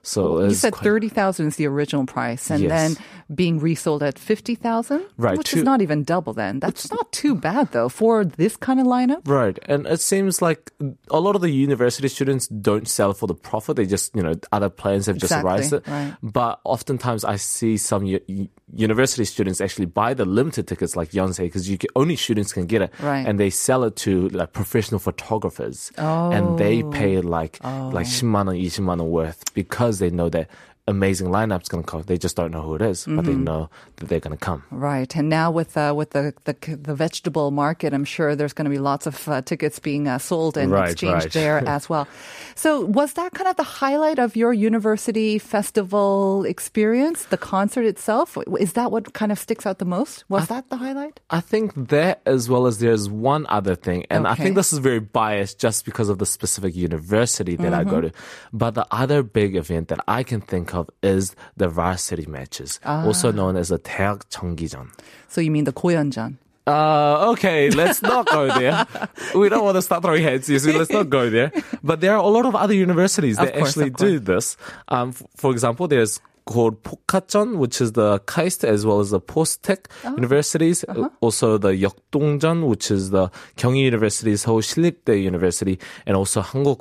So 0.09 0.41
You 0.41 0.53
it's 0.53 0.61
said 0.61 0.73
quite- 0.77 0.85
thirty 0.85 1.09
thousand 1.09 1.47
is 1.49 1.57
the 1.57 1.65
original 1.67 2.05
price, 2.05 2.51
and 2.53 2.61
Yes. 2.61 2.71
then 2.71 2.91
being 3.33 3.57
resold 3.59 4.03
at 4.05 4.19
fifty 4.19 4.55
thousand, 4.55 5.01
Right, 5.17 5.39
Which 5.39 5.53
two- 5.57 5.59
is 5.61 5.65
not 5.65 5.81
even 5.81 6.05
double. 6.05 6.35
Then 6.37 6.61
that's 6.61 6.93
not 6.93 7.09
too 7.11 7.33
bad 7.35 7.73
though 7.73 7.89
for 7.89 8.25
this 8.25 8.53
kind 8.61 8.81
of 8.81 8.87
lineup. 8.87 9.25
Right. 9.25 9.57
And 9.65 9.87
it 9.89 10.01
seems 10.05 10.43
like 10.45 10.73
a 11.11 11.21
lot 11.21 11.35
of 11.37 11.41
the 11.41 11.49
university 11.49 12.09
students 12.09 12.47
don't 12.49 12.85
sell 12.87 13.15
for 13.17 13.25
the 13.27 13.35
profit. 13.35 13.77
They 13.81 13.87
just, 13.89 14.13
you 14.15 14.21
know, 14.23 14.35
other 14.53 14.69
plans 14.69 15.07
have 15.09 15.17
just 15.17 15.33
Exactly, 15.33 15.53
raised 15.57 15.73
it. 15.73 15.89
right. 15.89 16.13
But 16.21 16.61
oftentimes 16.69 17.25
I 17.25 17.37
see 17.41 17.79
some 17.81 18.05
u- 18.05 18.21
u- 18.29 18.49
university 18.77 19.25
students 19.25 19.61
actually 19.65 19.87
buy 19.89 20.13
the 20.13 20.25
limited 20.29 20.69
tickets 20.69 20.97
like 20.97 21.13
Yonsei 21.17 21.49
because 21.49 21.65
you 21.71 21.79
can, 21.81 21.89
only 21.97 22.17
students 22.17 22.53
can 22.53 22.67
get 22.69 22.83
it. 22.83 22.93
Right. 23.01 23.25
And 23.27 23.41
they 23.41 23.49
sell 23.49 23.85
it 23.89 23.97
to 24.05 24.29
like 24.37 24.53
professional 24.53 25.01
photographers. 25.01 25.91
And 25.97 26.59
they 26.59 26.83
Oh. 26.85 26.91
pay 26.93 27.21
like, 27.25 27.57
like 27.65 28.05
10만 28.07 28.53
원, 28.53 28.57
20만 28.61 29.01
원 29.01 29.09
worth 29.09 29.41
because 29.55 29.98
they 30.00 30.10
know 30.10 30.30
that 30.30 30.50
amazing 30.90 31.28
lineup's 31.30 31.70
going 31.70 31.84
to 31.84 31.90
come. 31.90 32.02
They 32.04 32.18
just 32.18 32.36
don't 32.36 32.52
know 32.52 32.64
who 32.68 32.74
it 32.76 32.82
is, 32.82 33.06
but 33.06 33.24
they 33.26 33.34
Mm-hmm. 33.38 33.44
know 33.52 33.70
that 33.98 34.10
they're 34.10 34.20
going 34.28 34.38
to 34.38 34.46
come. 34.50 34.64
Right, 34.72 35.12
and 35.20 35.30
now 35.30 35.48
with 35.54 35.78
uh, 35.78 35.94
with 36.00 36.10
the, 36.18 36.34
the 36.48 36.54
the 36.90 36.96
vegetable 37.06 37.52
market, 37.52 37.94
I'm 37.94 38.06
sure 38.16 38.36
there's 38.36 38.54
going 38.58 38.66
to 38.66 38.76
be 38.78 38.82
lots 38.92 39.06
of 39.08 39.16
uh, 39.30 39.42
tickets 39.42 39.78
being 39.80 40.08
uh, 40.10 40.18
sold 40.18 40.58
and 40.58 40.72
Right, 40.72 40.92
exchanged 40.92 41.26
right. 41.32 41.34
there 41.42 41.58
as 41.68 41.88
well. 41.92 42.08
So, 42.60 42.84
was 42.84 43.14
that 43.14 43.32
kind 43.38 43.48
of 43.48 43.56
the 43.56 43.64
highlight 43.80 44.20
of 44.20 44.36
your 44.36 44.52
university 44.52 45.40
festival 45.40 46.44
experience? 46.46 47.26
The 47.32 47.38
concert 47.38 47.86
itself 47.86 48.38
is 48.60 48.74
that 48.74 48.92
what 48.92 49.14
kind 49.14 49.32
of 49.32 49.40
sticks 49.40 49.66
out 49.66 49.78
the 49.80 49.86
most? 49.86 50.26
Was 50.28 50.48
that 50.50 50.68
the 50.70 50.76
highlight? 50.78 51.20
I 51.30 51.40
think 51.40 51.72
that 51.90 52.20
as 52.26 52.50
well 52.50 52.68
as 52.68 52.80
there's 52.80 53.08
one 53.08 53.46
other 53.48 53.76
thing, 53.76 54.06
and 54.10 54.28
I 54.28 54.36
think 54.36 54.56
this 54.56 54.74
is 54.74 54.80
very 54.80 55.00
biased 55.00 55.60
just 55.60 55.86
because 55.86 56.10
of 56.10 56.18
the 56.18 56.26
specific 56.26 56.76
university 56.76 57.56
that 57.64 57.74
I 57.74 57.84
go 57.84 58.02
to. 58.02 58.12
But 58.52 58.72
the 58.76 58.88
other 58.92 59.24
big 59.24 59.56
event 59.56 59.88
that 59.90 60.02
I 60.08 60.24
can 60.24 60.42
think 60.42 60.74
of 60.76 60.79
is 61.03 61.35
the 61.57 61.69
varsity 61.69 62.27
matches, 62.27 62.79
also 62.85 63.33
known 63.33 63.57
as 63.57 63.69
the 63.69 63.79
대학 63.79 64.29
정기전. 64.31 64.91
So 65.29 65.41
you 65.41 65.51
mean 65.51 65.65
the 65.65 65.73
고연전? 65.73 66.37
Uh, 66.67 67.29
okay, 67.33 67.69
let's 67.71 68.01
not 68.01 68.25
go 68.27 68.49
there. 68.49 68.87
We 69.35 69.51
don't 69.51 69.65
want 69.65 69.77
to 69.77 69.83
start 69.83 70.03
throwing 70.03 70.23
heads, 70.23 70.49
you 70.49 70.59
see, 70.59 70.73
let's 70.73 70.91
not 70.91 71.11
go 71.11 71.29
there. 71.29 71.53
But 71.83 72.01
there 72.01 72.13
are 72.17 72.23
a 72.25 72.27
lot 72.27 72.47
of 72.47 72.55
other 72.55 72.73
universities 72.73 73.37
Of 73.39 73.47
that 73.47 73.55
course, 73.55 73.69
actually 73.77 73.89
of 73.89 73.95
course. 74.01 74.11
do 74.11 74.19
this. 74.19 74.57
Um, 74.89 75.11
f- 75.11 75.23
for 75.37 75.51
example, 75.53 75.89
there's 75.89 76.21
called 76.52 76.76
Pokkacheon, 76.88 77.50
which 77.64 77.78
is 77.86 77.90
the 78.00 78.10
KAIST 78.34 78.64
as 78.74 78.86
well 78.88 79.00
as 79.06 79.10
the 79.16 79.22
POSTECH 79.34 79.84
Oh. 80.06 80.16
universities. 80.22 80.78
Uh-huh. 80.88 81.04
Uh, 81.06 81.10
Also 81.28 81.48
the 81.66 81.72
Yeokdongjeon, 81.84 82.60
which 82.72 82.88
is 82.98 83.04
the 83.16 83.26
Gyeonggi 83.58 83.84
University, 83.92 84.34
Seoul 84.44 84.62
Shillipdae 84.70 85.18
University, 85.32 85.76
and 86.08 86.14
also 86.22 86.42
Hanguk 86.52 86.80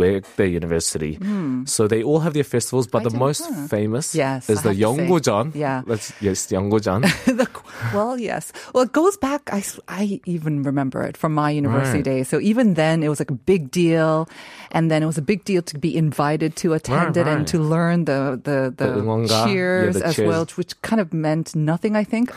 Weigdae 0.00 0.50
University. 0.60 1.12
So 1.74 1.88
they 1.92 2.02
all 2.08 2.20
have 2.26 2.34
their 2.38 2.48
festivals, 2.54 2.86
but. 2.86 3.00
I 3.02 3.04
the 3.08 3.16
most 3.28 3.44
huh. 3.46 3.66
famous 3.72 4.06
Yes, 4.14 4.50
is 4.52 4.58
I 4.60 4.62
the 4.62 4.68
have 4.68 4.76
to 4.76 4.82
say. 4.82 5.06
Yeonggojeon. 5.08 5.46
Yeah. 5.64 5.78
Let's, 5.90 6.06
yes, 6.20 6.46
Yeonggojeon. 6.52 7.02
Well, 7.96 8.18
yes. 8.30 8.52
Well, 8.74 8.84
it 8.84 8.92
goes 8.92 9.16
back. 9.16 9.42
I, 9.58 9.62
I 9.88 10.20
even 10.26 10.62
remember 10.62 11.00
it 11.08 11.16
from 11.16 11.32
my 11.32 11.50
university 11.62 11.98
Right. 12.04 12.10
days. 12.12 12.26
So 12.28 12.36
even 12.50 12.74
then, 12.74 13.02
it 13.06 13.08
was 13.08 13.18
like 13.22 13.30
a 13.30 13.40
big 13.52 13.70
deal, 13.70 14.28
and 14.76 14.90
then 14.90 15.00
it 15.02 15.06
was 15.06 15.16
a 15.16 15.22
big 15.32 15.40
deal 15.48 15.62
to 15.62 15.76
be 15.78 15.90
invited 15.96 16.50
to 16.62 16.74
attend 16.78 17.16
Right, 17.16 17.22
it 17.24 17.26
and 17.32 17.46
to 17.54 17.58
learn 17.74 18.04
the 18.10 18.20
the 18.48 18.58
the, 18.76 18.86
The 19.00 19.07
응원가. 19.07 19.45
cheers 19.45 19.95
Yeah, 19.95 19.99
the 19.99 20.05
as 20.07 20.15
cheers. 20.15 20.27
well, 20.27 20.45
which 20.55 20.79
kind 20.81 20.99
of 21.01 21.13
meant 21.13 21.55
nothing. 21.55 21.95
I 21.95 22.03
think. 22.03 22.31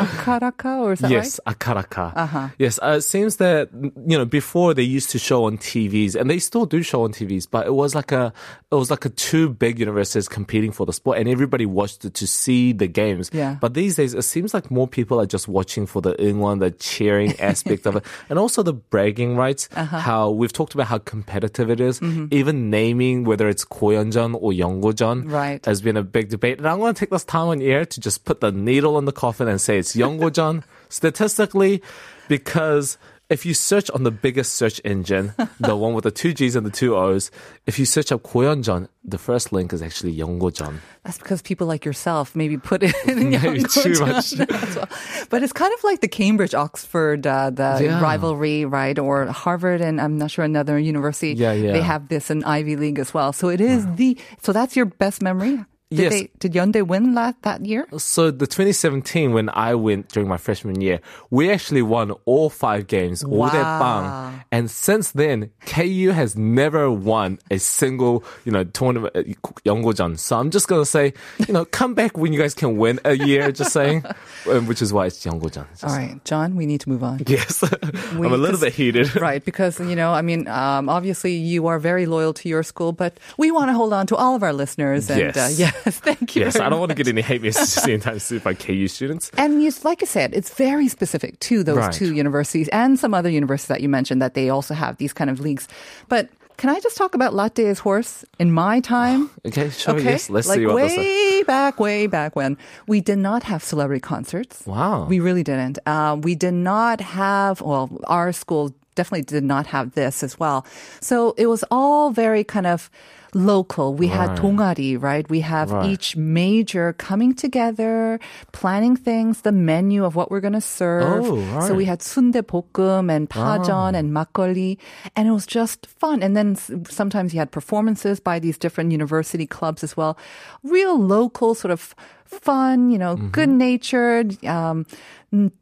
Akaraka, 0.00 0.80
or 0.80 0.92
is 0.92 0.98
that 1.00 1.10
yes, 1.10 1.38
right? 1.46 1.56
akaraka. 1.56 2.12
Uh-huh. 2.16 2.48
Yes, 2.58 2.80
uh, 2.82 2.96
it 2.98 3.02
seems 3.02 3.36
that 3.36 3.68
you 3.72 4.18
know 4.18 4.24
before 4.24 4.74
they 4.74 4.82
used 4.82 5.10
to 5.10 5.20
show 5.20 5.44
on 5.44 5.56
TVs, 5.56 6.16
and 6.16 6.28
they 6.28 6.40
still 6.40 6.66
do 6.66 6.82
show 6.82 7.04
on 7.04 7.12
TVs, 7.12 7.46
but 7.48 7.64
it 7.66 7.74
was 7.74 7.94
like 7.94 8.10
a 8.10 8.32
it 8.72 8.74
was 8.74 8.90
like 8.90 9.04
a 9.04 9.08
two 9.10 9.50
big 9.50 9.78
universities 9.78 10.26
competing 10.28 10.72
for 10.72 10.84
the 10.84 10.92
sport, 10.92 11.18
and 11.18 11.28
everybody 11.28 11.64
watched 11.64 12.04
it 12.04 12.14
to 12.14 12.26
see 12.26 12.72
the 12.72 12.88
games. 12.88 13.30
Yeah. 13.32 13.56
But 13.60 13.74
these 13.74 13.94
days, 13.94 14.14
it 14.14 14.22
seems 14.22 14.52
like 14.52 14.68
more 14.68 14.88
people 14.88 15.20
are 15.20 15.26
just 15.26 15.46
watching 15.46 15.86
for 15.86 16.02
the 16.02 16.16
one, 16.34 16.58
the 16.58 16.72
cheering 16.72 17.38
aspect 17.40 17.86
of 17.86 17.94
it, 17.94 18.04
and 18.28 18.36
also 18.36 18.64
the 18.64 18.72
bragging 18.74 19.36
rights. 19.36 19.68
Uh-huh. 19.76 20.00
How 20.00 20.30
we've 20.30 20.52
talked 20.52 20.74
about 20.74 20.88
how 20.88 20.98
competitive 20.98 21.70
it 21.70 21.78
is. 21.78 22.00
Mm-hmm. 22.00 22.26
Even 22.32 22.68
naming 22.68 23.22
whether 23.24 23.48
it's 23.48 23.64
Koyeonjeon 23.64 24.34
or 24.40 24.50
Yeonggojeon 24.50 25.30
Right. 25.30 25.64
has 25.66 25.80
been 25.80 25.96
a 25.96 26.02
big 26.02 26.30
debate. 26.30 26.58
And 26.58 26.66
I'm 26.66 26.78
going 26.80 26.92
to 26.94 26.98
take 26.98 27.10
this 27.10 27.24
time 27.24 27.46
on 27.48 27.62
air 27.62 27.84
to 27.84 28.00
just 28.00 28.24
put 28.24 28.40
the 28.40 28.50
needle 28.50 28.98
in 28.98 29.04
the 29.04 29.12
coffin 29.12 29.46
and 29.46 29.60
say 29.60 29.83
it's 29.84 29.94
Yeonggojeon 29.94 30.64
statistically 30.88 31.82
because 32.28 32.96
if 33.30 33.44
you 33.46 33.54
search 33.54 33.90
on 33.90 34.02
the 34.04 34.10
biggest 34.10 34.52
search 34.54 34.80
engine, 34.84 35.32
the 35.60 35.76
one 35.84 35.92
with 35.94 36.04
the 36.04 36.10
two 36.10 36.32
G's 36.34 36.56
and 36.56 36.64
the 36.66 36.70
two 36.70 36.94
O's, 36.96 37.30
if 37.66 37.78
you 37.78 37.84
search 37.84 38.12
up 38.12 38.22
Koyeonjeon, 38.22 38.88
the 39.04 39.18
first 39.18 39.50
link 39.52 39.72
is 39.72 39.80
actually 39.82 40.14
Yeonggojeon. 40.16 40.76
That's 41.04 41.18
because 41.18 41.40
people 41.42 41.66
like 41.66 41.84
yourself 41.84 42.36
maybe 42.36 42.56
put 42.58 42.82
it 42.82 42.94
in 43.06 43.30
Maybe 43.42 43.64
too 43.64 43.96
much. 44.00 44.32
as 44.40 44.76
well. 44.76 44.88
But 45.30 45.42
it's 45.42 45.52
kind 45.52 45.72
of 45.72 45.84
like 45.84 46.00
the 46.00 46.08
Cambridge 46.08 46.54
Oxford 46.54 47.26
uh, 47.26 47.50
the 47.50 47.80
Yeah. 47.82 48.00
rivalry, 48.00 48.64
right? 48.64 48.98
Or 48.98 49.26
Harvard 49.26 49.80
and 49.80 50.00
I'm 50.00 50.16
not 50.18 50.30
sure 50.30 50.44
another 50.44 50.78
university. 50.78 51.32
Yeah, 51.34 51.52
yeah. 51.52 51.72
They 51.72 51.82
have 51.82 52.08
this 52.08 52.30
in 52.30 52.44
Ivy 52.44 52.76
League 52.76 52.98
as 52.98 53.12
well. 53.12 53.32
So 53.32 53.48
it 53.48 53.60
is 53.60 53.86
the 53.96 54.16
so 54.42 54.52
that's 54.52 54.76
your 54.76 54.86
best 54.86 55.22
memory. 55.22 55.64
Did 55.94 56.02
Yes. 56.02 56.12
they 56.12 56.30
did 56.40 56.52
Hyundai 56.52 56.86
win 56.86 57.14
last, 57.14 57.36
that 57.42 57.64
year? 57.64 57.86
So 57.98 58.30
the 58.30 58.46
2017, 58.46 59.32
when 59.32 59.48
I 59.50 59.74
went 59.74 60.08
during 60.08 60.28
my 60.28 60.36
freshman 60.36 60.80
year, 60.80 61.00
we 61.30 61.50
actually 61.50 61.82
won 61.82 62.12
all 62.24 62.50
five 62.50 62.86
games, 62.86 63.24
wow. 63.24 63.46
all 63.46 63.50
that 63.52 63.78
bang. 63.80 64.44
And 64.50 64.70
since 64.70 65.12
then, 65.12 65.50
KU 65.66 66.10
has 66.10 66.36
never 66.36 66.90
won 66.90 67.38
a 67.50 67.58
single, 67.58 68.24
you 68.44 68.52
know, 68.52 68.64
tournament, 68.64 69.14
uh, 69.16 70.16
So 70.16 70.38
I'm 70.38 70.50
just 70.50 70.68
gonna 70.68 70.84
say, 70.84 71.12
you 71.46 71.52
know, 71.54 71.64
come 71.64 71.94
back 71.94 72.16
when 72.18 72.32
you 72.32 72.38
guys 72.40 72.54
can 72.54 72.76
win 72.76 73.00
a 73.04 73.14
year. 73.16 73.52
Just 73.52 73.72
saying, 73.72 74.04
Um, 74.50 74.66
which 74.66 74.82
is 74.82 74.92
why 74.92 75.06
it's 75.06 75.24
Yeonggojeon. 75.24 75.66
All 75.84 75.96
right, 75.96 76.22
John, 76.24 76.54
we 76.56 76.66
need 76.66 76.80
to 76.82 76.88
move 76.88 77.02
on. 77.02 77.22
Yes, 77.26 77.62
We- 78.16 78.26
I'm 78.26 78.32
a 78.34 78.36
little 78.36 78.60
bit 78.60 78.72
heated. 78.74 79.14
Right, 79.24 79.42
because 79.44 79.80
you 79.80 79.96
know, 79.96 80.12
I 80.12 80.20
mean, 80.22 80.48
um, 80.48 80.88
obviously 80.88 81.34
you 81.34 81.66
are 81.66 81.78
very 81.78 82.04
loyal 82.06 82.34
to 82.34 82.48
your 82.48 82.62
school, 82.62 82.92
but 82.92 83.18
we 83.38 83.50
want 83.50 83.68
to 83.70 83.74
hold 83.74 83.92
on 83.92 84.06
to 84.08 84.16
all 84.16 84.34
of 84.36 84.42
our 84.42 84.52
listeners. 84.52 85.08
And 85.10 85.36
uh, 85.36 85.48
Yes. 85.56 85.74
thank 85.90 86.36
you. 86.36 86.42
Yes, 86.42 86.58
I 86.58 86.68
don't 86.68 86.78
want 86.80 86.90
to 86.90 86.94
get 86.94 87.08
any 87.08 87.22
hate 87.22 87.42
messages 87.42 87.84
anytime 87.84 88.18
soon 88.18 88.38
by 88.40 88.54
KU 88.54 88.88
students. 88.88 89.30
And 89.36 89.62
you, 89.62 89.72
like 89.82 90.02
I 90.02 90.06
said, 90.06 90.34
it's 90.34 90.50
very 90.54 90.88
specific 90.88 91.38
to 91.40 91.62
those 91.62 91.76
Right. 91.78 91.92
two 91.92 92.14
universities 92.14 92.68
and 92.68 92.98
some 92.98 93.14
other 93.14 93.28
universities 93.30 93.68
that 93.68 93.80
you 93.80 93.88
mentioned 93.88 94.20
that 94.22 94.34
they 94.34 94.48
also 94.50 94.74
have 94.74 94.96
these 94.96 95.12
kind 95.12 95.30
of 95.30 95.40
leagues. 95.40 95.68
But 96.08 96.28
can 96.56 96.70
I 96.70 96.78
just 96.80 96.96
talk 96.96 97.14
about 97.16 97.34
Latte's 97.34 97.80
horse? 97.80 98.24
In 98.38 98.52
my 98.52 98.80
time, 98.80 99.28
Okay, 99.46 99.70
sure. 99.70 99.94
okay, 99.96 100.04
Yes, 100.04 100.30
let's 100.30 100.48
like 100.48 100.58
see 100.58 100.66
what 100.66 100.76
way 100.76 100.82
this 100.88 101.40
is. 101.40 101.46
back, 101.46 101.80
way 101.80 102.06
back 102.06 102.36
when 102.36 102.56
we 102.86 103.00
did 103.00 103.18
not 103.18 103.42
have 103.42 103.62
celebrity 103.64 104.00
concerts. 104.00 104.62
Wow. 104.66 105.06
we 105.06 105.18
really 105.20 105.42
didn't. 105.42 105.78
Um, 105.86 106.20
we 106.20 106.34
did 106.36 106.54
not 106.54 107.00
have. 107.00 107.60
Well, 107.60 107.90
our 108.06 108.32
school 108.32 108.72
definitely 108.94 109.22
did 109.24 109.42
not 109.42 109.66
have 109.66 109.92
this 109.94 110.22
as 110.22 110.38
well. 110.38 110.64
So 111.00 111.34
it 111.36 111.46
was 111.46 111.64
all 111.72 112.10
very 112.12 112.44
kind 112.44 112.66
of 112.68 112.88
local. 113.35 113.93
We 113.93 114.07
had 114.07 114.29
Right. 114.29 114.39
동아리, 114.41 114.97
right? 114.97 115.29
We 115.29 115.41
have 115.41 115.69
Right. 115.71 115.85
each 115.93 116.17
major 116.17 116.93
coming 116.97 117.33
together, 117.37 118.19
planning 118.51 118.95
things, 118.95 119.41
the 119.41 119.51
menu 119.51 120.03
of 120.03 120.15
what 120.15 120.31
we're 120.31 120.41
going 120.41 120.57
to 120.57 120.61
serve. 120.65 121.29
Oh, 121.29 121.37
So 121.61 121.73
we 121.77 121.85
right. 121.85 121.93
had 121.93 122.01
sundae 122.01 122.41
볶음 122.41 123.11
and 123.13 123.29
pajeon 123.29 123.93
and 123.93 124.09
makgeolli, 124.11 124.77
and 125.15 125.27
it 125.27 125.31
was 125.31 125.45
just 125.45 125.85
fun. 125.85 126.23
And 126.23 126.35
then 126.35 126.53
s- 126.57 126.71
sometimes 126.89 127.33
you 127.33 127.39
had 127.39 127.51
performances 127.51 128.19
by 128.19 128.39
these 128.39 128.57
different 128.57 128.91
university 128.91 129.45
clubs 129.45 129.83
as 129.83 129.95
well. 129.95 130.17
Real 130.63 130.97
local 130.97 131.53
sort 131.53 131.69
of 131.71 131.93
fun, 132.26 132.90
you 132.90 132.98
know, 132.98 133.16
Mm-hmm. 133.16 133.28
good 133.28 133.48
natured. 133.48 134.44
Um, 134.44 134.86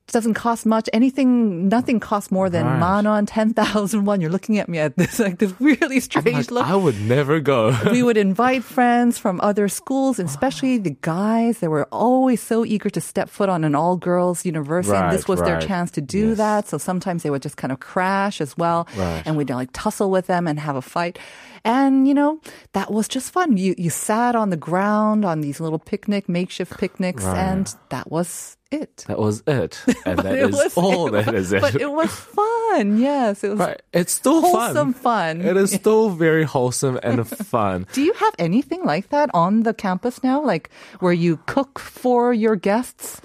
doesn't 0.09 0.35
cost 0.35 0.67
much. 0.67 0.87
Anything, 0.93 1.67
nothing 1.69 1.99
costs 1.99 2.31
more 2.31 2.51
than 2.51 2.67
Right. 2.67 2.79
man 2.79 3.07
on 3.07 3.25
ten 3.25 3.55
thousand 3.55 4.05
one. 4.05 4.21
You're 4.21 4.29
looking 4.31 4.59
at 4.59 4.69
me 4.69 4.79
at 4.79 4.99
this 4.99 5.19
like 5.19 5.39
this 5.39 5.55
really 5.61 5.99
strange 6.01 6.27
Like, 6.37 6.51
look 6.51 6.67
I 6.67 6.77
would 6.77 7.01
never 7.01 7.41
go. 7.41 7.75
we 7.91 8.03
would 8.03 8.19
invite 8.29 8.65
friends 8.65 9.17
from 9.17 9.41
other 9.41 9.69
schools, 9.69 10.19
and 10.19 10.29
especially 10.29 10.77
the 10.77 10.95
guys. 11.01 11.61
They 11.61 11.69
were 11.69 11.89
always 11.91 12.43
so 12.43 12.67
eager 12.67 12.91
to 12.91 13.01
step 13.01 13.31
foot 13.31 13.49
on 13.49 13.65
an 13.65 13.75
all 13.75 13.97
girls 13.97 14.45
university. 14.45 14.95
and 14.95 15.11
this 15.11 15.23
Right, 15.23 15.29
was 15.29 15.41
their 15.41 15.59
chance 15.63 15.91
to 15.93 16.03
do 16.03 16.29
Yes. 16.29 16.37
that. 16.37 16.69
So 16.69 16.77
sometimes 16.77 17.23
they 17.23 17.31
would 17.31 17.41
just 17.43 17.57
kind 17.57 17.73
of 17.73 17.81
crash 17.81 18.43
as 18.43 18.55
well. 18.59 18.87
Right. 18.95 19.23
And 19.25 19.39
we'd 19.39 19.49
like 19.49 19.71
tussle 19.73 20.11
with 20.11 20.27
them 20.27 20.47
and 20.47 20.61
have 20.61 20.77
a 20.77 20.83
fight. 20.83 21.19
And, 21.65 22.09
you 22.09 22.13
know, 22.15 22.41
that 22.73 22.91
was 22.93 23.07
just 23.07 23.33
fun. 23.33 23.57
You, 23.57 23.77
you 23.79 23.89
sat 23.89 24.35
on 24.35 24.51
the 24.51 24.57
ground 24.57 25.25
on 25.25 25.43
these 25.43 25.61
little 25.61 25.79
picnic, 25.79 26.29
makeshift 26.53 26.79
picnics, 26.79 27.25
Right. 27.25 27.39
and 27.39 27.75
that 27.89 28.11
was 28.11 28.57
it. 28.71 29.05
That 29.09 29.19
was 29.19 29.43
it. 29.47 29.81
And 30.07 30.19
that 30.19 30.35
It 30.37 30.51
is 30.51 30.57
was- 30.57 30.77
all 30.77 31.11
that 31.11 31.27
was- 31.33 31.47
is 31.47 31.53
it. 31.53 31.61
But 31.63 31.75
it 31.77 31.91
was 31.91 32.11
fun. 32.11 32.99
Yes. 32.99 33.43
It 33.45 33.51
was 33.51 33.59
Right. 33.59 33.81
It's 33.93 34.13
still 34.13 34.41
wholesome 34.43 34.93
fun. 34.93 35.41
fun. 35.41 35.47
It 35.49 35.57
is 35.57 35.73
still 35.81 36.11
very 36.11 36.45
wholesome 36.45 36.99
and 37.03 37.27
fun. 37.53 37.87
Do 37.93 38.03
you 38.03 38.13
have 38.15 38.35
anything 38.39 38.85
like 38.85 39.09
that 39.11 39.31
on 39.35 39.63
the 39.63 39.73
campus 39.75 40.23
now? 40.23 40.43
Like 40.45 40.69
where 41.01 41.13
you 41.13 41.39
cook 41.47 41.79
for 41.79 42.33
your 42.35 42.57
guests? 42.57 43.21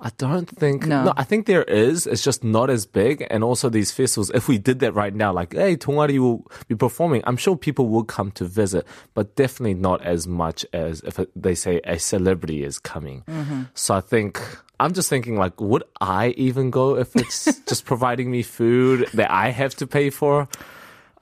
I 0.00 0.10
don't 0.18 0.46
think. 0.46 0.86
No. 0.86 1.12
I 1.16 1.24
think 1.24 1.46
there 1.46 1.62
is. 1.62 2.06
It's 2.06 2.22
just 2.22 2.44
not 2.44 2.70
as 2.70 2.86
big. 2.86 3.26
And 3.30 3.42
also 3.42 3.68
these 3.68 3.90
festivals, 3.92 4.30
if 4.30 4.48
we 4.48 4.58
did 4.58 4.80
that 4.80 4.92
right 4.92 5.14
now, 5.14 5.32
like, 5.32 5.54
hey, 5.54 5.76
Tongari 5.76 6.18
will 6.18 6.46
be 6.68 6.74
performing, 6.74 7.22
I'm 7.24 7.36
sure 7.36 7.56
people 7.56 7.88
will 7.88 8.04
come 8.04 8.30
to 8.32 8.44
visit, 8.44 8.86
but 9.14 9.34
definitely 9.36 9.74
not 9.74 10.02
as 10.02 10.26
much 10.26 10.66
as 10.72 11.00
if 11.00 11.18
they 11.34 11.54
say 11.54 11.80
a 11.84 11.98
celebrity 11.98 12.64
is 12.64 12.78
coming. 12.78 13.22
Mm-hmm. 13.28 13.62
So 13.74 13.94
I 13.94 14.00
think. 14.00 14.40
I'm 14.80 14.92
just 14.92 15.08
thinking, 15.08 15.36
like, 15.36 15.60
would 15.60 15.84
I 16.00 16.30
even 16.30 16.70
go 16.70 16.96
if 16.96 17.14
it's 17.14 17.44
just 17.68 17.84
providing 17.84 18.28
me 18.28 18.42
food 18.42 19.08
that 19.14 19.30
I 19.30 19.50
have 19.50 19.76
to 19.76 19.86
pay 19.86 20.10
for? 20.10 20.48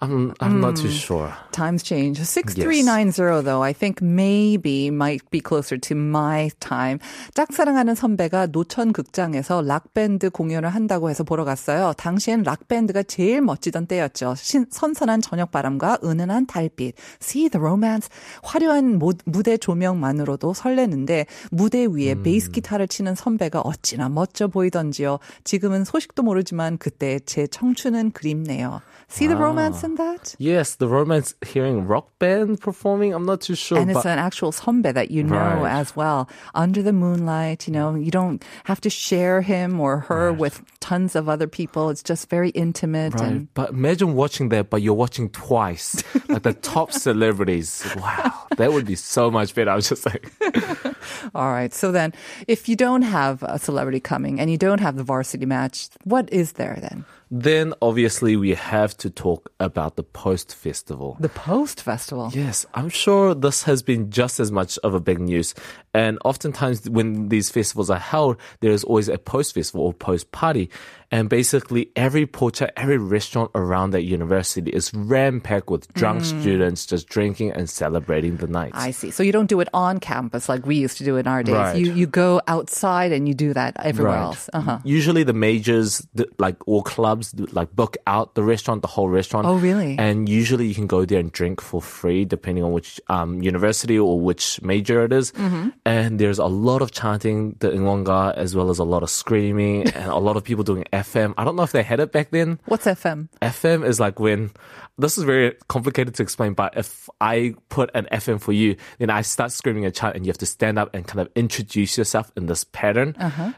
I'm, 0.03 0.35
I'm 0.41 0.59
not 0.61 0.75
Mm. 0.75 0.83
too 0.83 0.91
sure. 0.91 1.31
Times 1.53 1.85
change. 1.85 2.19
6390 2.19 3.45
though, 3.45 3.63
I 3.63 3.73
think 3.73 4.03
maybe 4.03 4.89
might 4.89 5.23
be 5.31 5.41
closer 5.41 5.79
to 5.79 5.95
my 5.97 6.51
time. 6.59 6.99
짝사랑하는 7.35 7.95
선배가 7.95 8.47
노천 8.47 8.93
극장에서 8.93 9.63
락밴드 9.63 10.31
공연을 10.31 10.71
한다고 10.71 11.09
해서 11.09 11.23
보러 11.23 11.45
갔어요. 11.45 11.93
당시엔 11.97 12.43
락밴드가 12.43 13.05
제일 13.05 13.43
멋지던 13.43 13.87
때였죠. 13.87 14.35
신, 14.37 14.67
선선한 14.71 15.21
저녁 15.21 15.53
바람과 15.53 15.99
은은한 16.03 16.47
달빛. 16.47 16.97
See 17.23 17.49
the 17.49 17.61
romance. 17.65 18.09
화려한 18.43 18.99
모, 18.99 19.13
무대 19.25 19.57
조명만으로도 19.57 20.53
설레는데 20.55 21.27
무대 21.53 21.87
위에 21.87 22.17
베이스 22.23 22.51
기타를 22.51 22.89
치는 22.89 23.15
선배가 23.15 23.61
어찌나 23.61 24.09
멋져 24.09 24.49
보이던지요. 24.49 25.21
지금은 25.45 25.85
소식도 25.85 26.25
모르지만 26.25 26.79
그때 26.79 27.21
제 27.25 27.47
청춘은 27.47 28.11
그립네요. 28.11 28.81
See 29.11 29.29
the 29.29 29.37
romance 29.39 29.79
that? 29.97 30.35
Yes, 30.39 30.77
the 30.77 30.89
romance 30.89 31.35
hearing 31.45 31.87
rock 31.87 32.09
band 32.19 32.61
performing, 32.61 33.13
I'm 33.15 33.25
not 33.27 33.41
too 33.41 33.55
sure. 33.55 33.79
and 33.79 33.91
it's 33.91 34.05
an 34.07 34.19
actual 34.19 34.53
선배 34.53 34.93
that 34.95 35.11
you 35.11 35.23
know 35.23 35.37
Right. 35.63 35.73
as 35.81 35.95
well. 35.97 36.29
Under 36.55 36.83
the 36.83 36.93
moonlight, 36.93 37.67
you 37.67 37.73
know, 37.73 37.95
you 37.95 38.11
don't 38.11 38.43
have 38.65 38.81
to 38.83 38.91
share 38.91 39.41
him 39.43 39.81
or 39.81 39.99
her 40.09 40.33
with 40.33 40.63
tons 40.81 41.15
of 41.17 41.29
other 41.29 41.47
people. 41.47 41.91
It's 41.91 42.03
just 42.03 42.29
very 42.31 42.51
intimate 42.51 43.15
Right. 43.15 43.23
and 43.25 43.49
But 43.55 43.71
imagine 43.71 44.15
watching 44.15 44.49
that, 44.51 44.71
but 44.71 44.83
you're 44.83 44.95
watching 44.95 45.29
twice. 45.31 46.03
like 46.29 46.43
the 46.43 46.55
top 46.55 46.93
celebrities. 46.93 47.85
Wow. 47.97 48.33
That 48.57 48.73
would 48.73 48.87
be 48.87 48.97
so 48.97 49.31
much 49.31 49.55
better. 49.55 49.71
I 49.71 49.75
was 49.77 49.89
just 49.89 50.05
like, 50.07 50.31
all 51.35 51.51
right. 51.53 51.73
So 51.73 51.93
then 51.93 52.13
if 52.49 52.69
you 52.69 52.77
don't 52.77 53.03
have 53.03 53.43
a 53.43 53.59
celebrity 53.59 54.01
coming 54.01 54.41
and 54.41 54.51
you 54.51 54.59
don't 54.59 54.81
have 54.81 54.97
the 54.97 55.05
varsity 55.05 55.47
match, 55.47 55.89
what 56.05 56.33
is 56.33 56.53
there 56.53 56.79
then? 56.81 57.05
Then 57.35 57.73
obviously 57.81 58.37
we 58.37 58.53
have 58.53 58.95
to 58.99 59.09
talk 59.09 59.51
about 59.59 59.97
the 59.97 60.03
post 60.03 60.55
festival. 60.55 61.17
The 61.19 61.31
post 61.31 61.81
festival. 61.81 62.31
Yes, 62.35 62.67
I'm 62.75 62.91
sure 62.91 63.35
this 63.35 63.63
has 63.63 63.83
been 63.83 64.11
just 64.11 64.39
as 64.39 64.53
much 64.53 64.79
of 64.85 64.93
a 64.93 65.01
big 65.01 65.19
news. 65.19 65.55
And 65.95 66.19
oftentimes, 66.27 66.91
when 66.91 67.31
these 67.31 67.49
festivals 67.49 67.89
are 67.89 67.99
held, 67.99 68.37
there 68.61 68.71
is 68.71 68.85
always 68.85 69.09
a 69.09 69.17
post 69.17 69.55
festival 69.55 69.87
or 69.87 69.95
post 69.95 70.31
party. 70.31 70.69
And 71.11 71.29
basically, 71.29 71.91
every 71.95 72.27
pocha, 72.27 72.71
every 72.75 72.97
restaurant 72.97 73.51
around 73.55 73.91
that 73.91 74.03
university 74.03 74.71
is 74.71 74.95
ram 74.95 75.43
packed 75.43 75.69
with 75.69 75.93
drunk 75.93 76.25
students 76.25 76.87
just 76.87 77.07
drinking 77.07 77.53
and 77.53 77.69
celebrating 77.69 78.39
the 78.39 78.47
night. 78.47 78.73
I 78.75 78.93
see. 78.93 79.11
So 79.11 79.23
you 79.23 79.31
don't 79.31 79.49
do 79.49 79.61
it 79.61 79.69
on 79.75 80.01
campus 80.01 80.49
like 80.49 80.65
we 80.65 80.77
used 80.77 80.97
to 80.99 81.05
do 81.05 81.19
in 81.19 81.27
our 81.27 81.43
days. 81.43 81.55
Right. 81.55 81.77
You 81.77 81.93
you 81.93 82.07
go 82.07 82.41
outside 82.49 83.13
and 83.13 83.29
you 83.29 83.35
do 83.35 83.53
that 83.53 83.77
everywhere 83.81 84.17
else. 84.17 84.49
Uh-huh. 84.55 84.79
Usually, 84.85 85.23
the 85.23 85.35
majors, 85.35 86.07
like 86.39 86.57
all 86.67 86.83
clubs, 86.83 87.22
like 87.53 87.75
book 87.75 87.97
out 88.07 88.35
the 88.35 88.43
restaurant, 88.43 88.83
the 88.83 88.89
whole 88.89 89.09
restaurant. 89.09 89.47
Oh, 89.47 89.57
really? 89.57 89.97
And 89.99 90.29
usually, 90.29 90.67
you 90.67 90.75
can 90.75 90.87
go 90.87 91.05
there 91.05 91.21
and 91.21 91.33
drink 91.33 91.61
for 91.61 91.81
free, 91.81 92.25
depending 92.25 92.65
on 92.65 92.73
which 92.73 93.01
um, 93.09 93.43
university 93.43 93.99
or 93.99 94.21
which 94.21 94.61
major 94.63 95.05
it 95.05 95.13
is. 95.13 95.33
Mm-hmm. 95.33 95.71
And 95.85 96.19
there's 96.19 96.39
a 96.39 96.47
lot 96.47 96.83
of 96.83 96.93
chanting, 96.93 97.57
the 97.61 97.71
Ingwanga, 97.71 98.35
as 98.35 98.55
well 98.55 98.71
as 98.71 98.79
a 98.79 98.85
lot 98.85 99.03
of 99.03 99.11
screaming, 99.11 99.89
and 99.95 100.11
a 100.11 100.19
lot 100.19 100.37
of 100.37 100.45
people 100.45 100.65
doing 100.65 100.85
FM. 100.93 101.35
I 101.37 101.45
don't 101.45 101.57
know 101.57 101.63
if 101.63 101.73
they 101.73 101.83
had 101.83 102.01
it 102.01 102.13
back 102.13 102.31
then. 102.31 102.61
What's 102.67 102.87
FM? 102.87 103.29
FM 103.41 103.85
is 103.87 104.01
like 104.01 104.19
when 104.19 104.51
this 104.99 105.17
is 105.17 105.25
very 105.25 105.57
complicated 105.69 106.15
to 106.15 106.23
explain, 106.23 106.53
but 106.53 106.77
if 106.77 107.09
I 107.21 107.55
put 107.69 107.91
an 107.95 108.07
FM 108.13 108.41
for 108.41 108.53
you, 108.53 108.77
then 108.99 109.11
I 109.11 109.23
start 109.23 109.53
screaming 109.53 109.87
a 109.87 109.91
chant 109.91 110.17
and 110.17 110.27
you 110.27 110.31
have 110.31 110.39
to 110.39 110.47
stand 110.47 110.79
up 110.79 110.95
and 110.95 111.07
kind 111.07 111.21
of 111.21 111.29
introduce 111.35 111.97
yourself 111.97 112.31
in 112.37 112.47
this 112.47 112.65
pattern. 112.65 113.17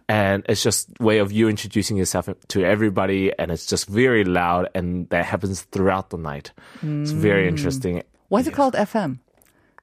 And 0.08 0.44
it's 0.48 0.62
just 0.62 0.88
way 1.00 1.18
of 1.18 1.32
you 1.32 1.48
introducing 1.48 1.96
yourself 1.96 2.28
to 2.48 2.64
everybody 2.64 3.32
and 3.38 3.50
it's 3.54 3.66
just 3.66 3.88
very 3.88 4.24
loud 4.24 4.68
and 4.74 5.08
that 5.08 5.24
happens 5.24 5.62
throughout 5.62 6.10
the 6.10 6.18
night. 6.18 6.52
It's 6.82 7.12
very 7.12 7.44
hmm. 7.44 7.56
interesting. 7.56 8.02
Why 8.28 8.40
is 8.40 8.46
it 8.46 8.54
called 8.54 8.74
FM? 8.74 9.20